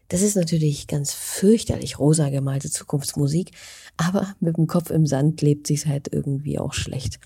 Das 0.09 0.21
ist 0.21 0.35
natürlich 0.35 0.87
ganz 0.87 1.13
fürchterlich 1.13 1.99
rosa 1.99 2.29
gemalte 2.29 2.71
Zukunftsmusik, 2.71 3.51
aber 3.97 4.35
mit 4.39 4.55
dem 4.55 4.67
Kopf 4.67 4.89
im 4.89 5.05
Sand 5.05 5.41
lebt 5.41 5.67
sich's 5.67 5.85
halt 5.85 6.07
irgendwie 6.11 6.59
auch 6.59 6.73
schlecht. 6.73 7.19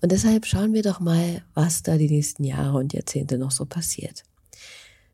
Und 0.00 0.12
deshalb 0.12 0.46
schauen 0.46 0.72
wir 0.72 0.82
doch 0.82 1.00
mal, 1.00 1.42
was 1.54 1.82
da 1.82 1.98
die 1.98 2.08
nächsten 2.08 2.44
Jahre 2.44 2.78
und 2.78 2.92
Jahrzehnte 2.92 3.38
noch 3.38 3.50
so 3.50 3.66
passiert. 3.66 4.22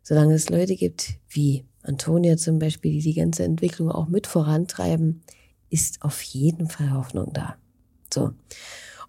Solange 0.03 0.35
es 0.35 0.49
Leute 0.49 0.77
gibt, 0.77 1.15
wie 1.29 1.65
Antonia 1.83 2.37
zum 2.37 2.59
Beispiel, 2.59 2.93
die 2.93 3.01
die 3.01 3.15
ganze 3.15 3.43
Entwicklung 3.45 3.91
auch 3.91 4.07
mit 4.07 4.27
vorantreiben, 4.27 5.23
ist 5.71 6.03
auf 6.03 6.23
jeden 6.23 6.69
Fall 6.69 6.93
Hoffnung 6.93 7.33
da. 7.33 7.57
So. 8.13 8.33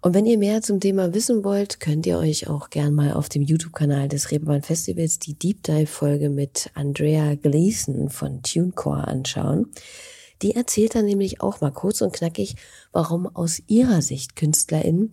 Und 0.00 0.14
wenn 0.14 0.26
ihr 0.26 0.38
mehr 0.38 0.62
zum 0.62 0.78
Thema 0.80 1.12
wissen 1.12 1.42
wollt, 1.42 1.80
könnt 1.80 2.06
ihr 2.06 2.18
euch 2.18 2.48
auch 2.48 2.70
gern 2.70 2.94
mal 2.94 3.14
auf 3.14 3.28
dem 3.28 3.42
YouTube-Kanal 3.42 4.08
des 4.08 4.30
Reeperbahn 4.30 4.62
Festivals 4.62 5.18
die 5.18 5.34
Deep 5.34 5.64
Dive-Folge 5.64 6.30
mit 6.30 6.70
Andrea 6.74 7.34
Gleason 7.34 8.08
von 8.08 8.42
TuneCore 8.42 9.08
anschauen. 9.08 9.66
Die 10.42 10.54
erzählt 10.54 10.94
dann 10.94 11.04
nämlich 11.04 11.40
auch 11.40 11.60
mal 11.60 11.72
kurz 11.72 12.00
und 12.00 12.12
knackig, 12.12 12.54
warum 12.92 13.26
aus 13.26 13.60
ihrer 13.66 14.02
Sicht 14.02 14.36
KünstlerInnen, 14.36 15.12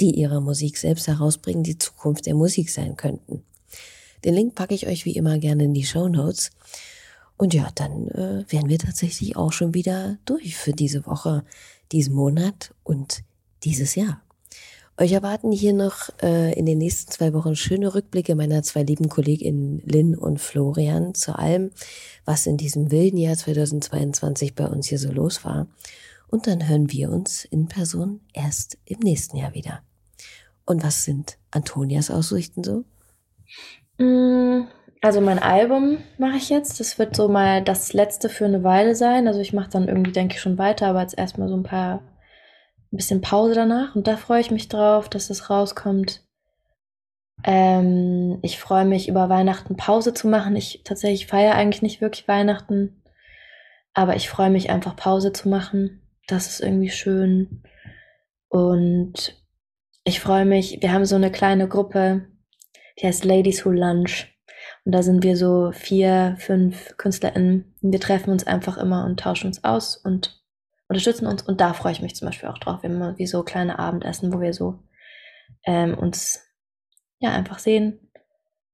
die 0.00 0.14
ihre 0.14 0.40
Musik 0.40 0.76
selbst 0.76 1.06
herausbringen, 1.06 1.62
die 1.62 1.78
Zukunft 1.78 2.26
der 2.26 2.34
Musik 2.34 2.70
sein 2.70 2.96
könnten. 2.96 3.42
Den 4.24 4.34
Link 4.34 4.54
packe 4.54 4.74
ich 4.74 4.86
euch 4.86 5.04
wie 5.04 5.16
immer 5.16 5.38
gerne 5.38 5.64
in 5.64 5.74
die 5.74 5.84
Show 5.84 6.08
Notes. 6.08 6.50
Und 7.36 7.54
ja, 7.54 7.68
dann 7.74 8.08
äh, 8.08 8.44
wären 8.48 8.68
wir 8.68 8.78
tatsächlich 8.78 9.36
auch 9.36 9.52
schon 9.52 9.74
wieder 9.74 10.18
durch 10.24 10.56
für 10.56 10.72
diese 10.72 11.06
Woche, 11.06 11.44
diesen 11.90 12.14
Monat 12.14 12.72
und 12.84 13.22
dieses 13.64 13.94
Jahr. 13.94 14.22
Euch 14.98 15.12
erwarten 15.12 15.50
hier 15.50 15.72
noch 15.72 16.10
äh, 16.22 16.52
in 16.52 16.66
den 16.66 16.78
nächsten 16.78 17.10
zwei 17.10 17.32
Wochen 17.32 17.56
schöne 17.56 17.94
Rückblicke 17.94 18.34
meiner 18.34 18.62
zwei 18.62 18.82
lieben 18.82 19.08
KollegInnen 19.08 19.82
Lynn 19.84 20.14
und 20.14 20.38
Florian 20.38 21.14
zu 21.14 21.36
allem, 21.36 21.70
was 22.24 22.46
in 22.46 22.58
diesem 22.58 22.90
wilden 22.90 23.16
Jahr 23.16 23.36
2022 23.36 24.54
bei 24.54 24.66
uns 24.66 24.86
hier 24.86 24.98
so 24.98 25.10
los 25.10 25.44
war. 25.44 25.66
Und 26.32 26.46
dann 26.46 26.66
hören 26.66 26.90
wir 26.90 27.10
uns 27.10 27.44
in 27.44 27.68
Person 27.68 28.22
erst 28.32 28.78
im 28.86 29.00
nächsten 29.00 29.36
Jahr 29.36 29.52
wieder. 29.52 29.82
Und 30.64 30.82
was 30.82 31.04
sind 31.04 31.36
Antonias 31.50 32.10
Aussichten 32.10 32.64
so? 32.64 32.84
Mm, 33.98 34.66
Also 35.02 35.20
mein 35.20 35.38
Album 35.38 35.98
mache 36.16 36.38
ich 36.38 36.48
jetzt. 36.48 36.80
Das 36.80 36.98
wird 36.98 37.14
so 37.14 37.28
mal 37.28 37.62
das 37.62 37.92
letzte 37.92 38.30
für 38.30 38.46
eine 38.46 38.64
Weile 38.64 38.94
sein. 38.94 39.28
Also 39.28 39.40
ich 39.40 39.52
mache 39.52 39.68
dann 39.68 39.88
irgendwie, 39.88 40.12
denke 40.12 40.36
ich, 40.36 40.40
schon 40.40 40.56
weiter, 40.56 40.86
aber 40.86 41.02
jetzt 41.02 41.18
erstmal 41.18 41.50
so 41.50 41.54
ein 41.54 41.64
paar, 41.64 41.96
ein 42.90 42.96
bisschen 42.96 43.20
Pause 43.20 43.54
danach. 43.54 43.94
Und 43.94 44.06
da 44.06 44.16
freue 44.16 44.40
ich 44.40 44.50
mich 44.50 44.68
drauf, 44.68 45.10
dass 45.10 45.28
das 45.28 45.50
rauskommt. 45.50 46.24
Ähm, 47.44 48.38
ich 48.40 48.58
freue 48.58 48.86
mich 48.86 49.06
über 49.06 49.28
Weihnachten 49.28 49.76
Pause 49.76 50.14
zu 50.14 50.28
machen. 50.28 50.56
Ich 50.56 50.80
tatsächlich 50.82 51.26
feiere 51.26 51.56
eigentlich 51.56 51.82
nicht 51.82 52.00
wirklich 52.00 52.26
Weihnachten, 52.26 53.02
aber 53.92 54.16
ich 54.16 54.30
freue 54.30 54.48
mich 54.48 54.70
einfach 54.70 54.96
Pause 54.96 55.34
zu 55.34 55.50
machen. 55.50 56.01
Das 56.26 56.48
ist 56.48 56.60
irgendwie 56.60 56.90
schön. 56.90 57.62
Und 58.48 59.42
ich 60.04 60.20
freue 60.20 60.44
mich, 60.44 60.78
wir 60.80 60.92
haben 60.92 61.04
so 61.04 61.16
eine 61.16 61.30
kleine 61.30 61.68
Gruppe, 61.68 62.26
die 63.00 63.06
heißt 63.06 63.24
Ladies 63.24 63.64
Who 63.64 63.70
Lunch. 63.70 64.28
Und 64.84 64.92
da 64.92 65.02
sind 65.02 65.22
wir 65.22 65.36
so 65.36 65.70
vier, 65.72 66.36
fünf 66.38 66.96
KünstlerInnen. 66.96 67.74
Wir 67.80 68.00
treffen 68.00 68.30
uns 68.30 68.46
einfach 68.46 68.78
immer 68.78 69.04
und 69.04 69.20
tauschen 69.20 69.46
uns 69.46 69.64
aus 69.64 69.96
und 69.96 70.42
unterstützen 70.88 71.26
uns. 71.26 71.42
Und 71.42 71.60
da 71.60 71.72
freue 71.72 71.92
ich 71.92 72.02
mich 72.02 72.16
zum 72.16 72.26
Beispiel 72.26 72.48
auch 72.48 72.58
drauf. 72.58 72.82
Wir 72.82 72.90
haben 72.90 72.96
immer 72.96 73.18
wie 73.18 73.26
so 73.26 73.42
kleine 73.42 73.78
Abendessen, 73.78 74.32
wo 74.32 74.40
wir 74.40 74.52
so 74.52 74.82
ähm, 75.64 75.96
uns 75.96 76.40
ja 77.18 77.30
einfach 77.30 77.58
sehen, 77.58 78.10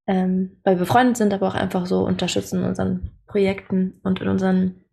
ähm, 0.06 0.60
weil 0.64 0.76
wir 0.76 0.80
befreundet 0.80 1.16
sind, 1.16 1.32
aber 1.32 1.48
auch 1.48 1.54
einfach 1.54 1.86
so 1.86 2.04
unterstützen 2.04 2.60
in 2.60 2.64
unseren 2.64 3.10
Projekten 3.26 4.00
und 4.02 4.20
in 4.20 4.28
unseren 4.28 4.84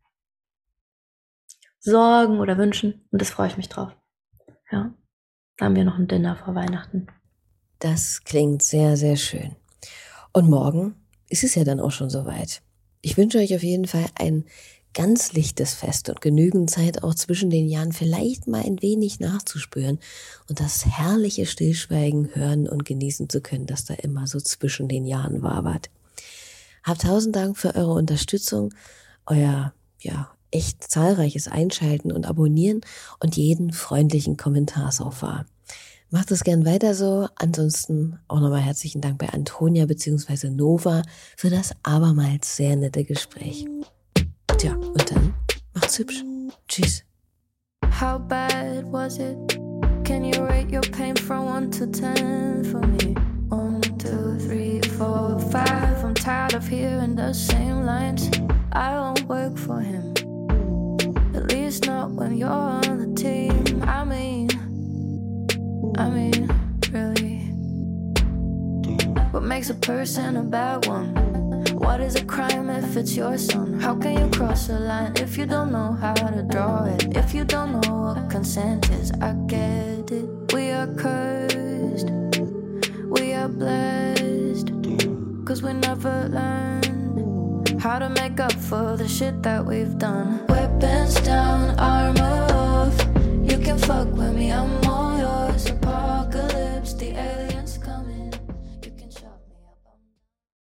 Sorgen 1.86 2.40
oder 2.40 2.58
Wünschen. 2.58 3.06
Und 3.12 3.22
das 3.22 3.30
freue 3.30 3.48
ich 3.48 3.58
mich 3.58 3.70
drauf. 3.70 3.96
Ja. 4.72 4.94
Da 5.58 5.66
haben 5.66 5.76
wir 5.76 5.86
noch 5.86 5.98
ein 5.98 6.08
Dinner 6.08 6.36
vor 6.36 6.56
Weihnachten. 6.56 7.08
Das 7.80 8.24
klingt 8.24 8.64
sehr, 8.64 8.98
sehr 8.98 9.16
schön. 9.16 9.56
Und 10.34 10.50
morgen 10.50 10.96
ist 11.30 11.44
es 11.44 11.56
ja 11.56 11.64
dann 11.64 11.80
auch 11.80 11.92
schon 11.92 12.10
soweit. 12.10 12.62
Ich 13.02 13.18
wünsche 13.18 13.38
euch 13.38 13.56
auf 13.56 13.64
jeden 13.64 13.86
Fall 13.86 14.06
ein 14.20 14.46
ganz 14.94 15.34
lichtes 15.34 15.76
Fest 15.76 16.10
und 16.10 16.22
genügend 16.22 16.70
Zeit 16.70 17.04
auch 17.04 17.14
zwischen 17.14 17.50
den 17.50 17.68
Jahren 17.68 17.92
vielleicht 17.92 18.48
mal 18.48 18.64
ein 18.64 18.82
wenig 18.82 19.20
nachzuspüren 19.20 20.00
und 20.50 20.60
das 20.60 20.86
herrliche 20.86 21.46
Stillschweigen 21.46 22.34
hören 22.34 22.68
und 22.68 22.86
genießen 22.86 23.30
zu 23.30 23.42
können, 23.42 23.68
das 23.68 23.86
da 23.86 23.94
immer 23.94 24.26
so 24.26 24.40
zwischen 24.40 24.88
den 24.88 25.06
Jahren 25.06 25.44
wabert. 25.44 25.90
Habt 26.84 27.02
tausend 27.02 27.36
Dank 27.36 27.58
für 27.58 27.76
eure 27.76 27.94
Unterstützung, 27.94 28.74
euer, 29.26 29.74
ja, 30.00 30.35
echt 30.56 30.90
zahlreiches 30.90 31.50
Einschalten 31.50 32.12
und 32.14 32.26
Abonnieren 32.26 32.82
und 33.20 33.36
jeden 33.36 33.74
freundlichen 33.74 34.38
Kommentar 34.38 34.92
so 34.92 35.12
wahr. 35.20 35.46
Macht 36.12 36.32
es 36.32 36.46
gern 36.46 36.66
weiter 36.66 36.96
so. 36.96 37.28
Ansonsten 37.36 38.20
auch 38.30 38.40
nochmal 38.40 38.62
herzlichen 38.62 39.02
Dank 39.02 39.18
bei 39.18 39.28
Antonia 39.30 39.86
bzw. 39.86 40.50
Nova 40.50 41.02
für 41.36 41.50
das 41.50 41.74
abermals 41.84 42.56
sehr 42.56 42.78
nette 42.78 43.04
Gespräch. 43.04 43.66
Tja, 44.58 44.76
und 44.76 45.12
dann 45.12 45.34
macht's 45.74 46.00
hübsch. 46.00 46.24
Tschüss. 46.70 47.04
How 48.00 48.18
bad 48.18 48.86
was 48.92 49.18
it? 49.18 49.36
Can 50.06 50.24
you 50.24 50.42
rate 50.42 50.72
your 50.72 50.84
pain 50.92 51.16
from 51.18 51.48
1 51.48 51.72
to 51.72 51.88
10 51.88 52.64
for 52.64 52.80
me? 52.80 53.16
1, 53.50 53.82
2, 54.00 54.38
3, 54.48 54.82
4, 54.98 55.40
5. 55.52 56.06
I'm 56.06 56.14
tired 56.14 56.54
of 56.54 56.66
hearing 56.66 57.16
the 57.16 57.34
same 57.34 57.86
lines. 57.86 58.30
I 58.72 58.94
don't 58.94 59.28
work 59.28 59.58
for 59.58 59.82
him. 59.82 60.15
Least 61.76 61.88
not 61.88 62.12
when 62.12 62.38
you're 62.38 62.48
on 62.48 63.00
the 63.00 63.22
team. 63.22 63.84
I 63.84 64.06
mean, 64.06 64.48
I 65.98 66.10
mean, 66.10 66.48
really. 66.90 67.40
What 69.32 69.44
makes 69.44 69.70
a 69.70 69.74
person 69.74 70.38
a 70.38 70.44
bad 70.44 70.88
one? 70.88 71.14
What 71.76 72.00
is 72.00 72.16
a 72.16 72.24
crime 72.24 72.70
if 72.70 72.96
it's 72.96 73.18
your 73.18 73.38
son? 73.38 73.78
How 73.82 73.94
can 73.94 74.18
you 74.18 74.30
cross 74.30 74.70
a 74.70 74.80
line 74.80 75.18
if 75.18 75.38
you 75.38 75.46
don't 75.46 75.74
know 75.74 75.92
how 75.92 76.14
to 76.14 76.44
draw 76.44 76.86
it? 76.86 77.18
If 77.18 77.34
you 77.34 77.44
don't 77.44 77.82
know 77.82 78.14
what 78.14 78.30
consent 78.30 78.90
is, 78.92 79.12
I 79.20 79.34
get 79.48 80.12
it. 80.12 80.54
We 80.54 80.72
are 80.72 80.88
cursed, 80.96 82.10
we 83.10 83.34
are 83.34 83.50
blessed, 83.50 84.72
cause 85.44 85.62
we 85.62 85.74
never 85.74 86.30
learned 86.30 86.75
how 87.86 88.00
to 88.00 88.10
make 88.10 88.40
up 88.40 88.52
for 88.52 88.98
the 88.98 89.08
shit 89.08 89.44
that 89.44 89.64
we've 89.64 89.96
done. 90.00 90.44
Weapons 90.48 91.22
down, 91.22 91.80
armor 91.80 92.48
off. 92.52 92.98
You 93.44 93.60
can 93.60 93.78
fuck 93.78 94.08
with 94.08 94.34
me, 94.34 94.52
I'm 94.52 94.82
more 94.82 95.15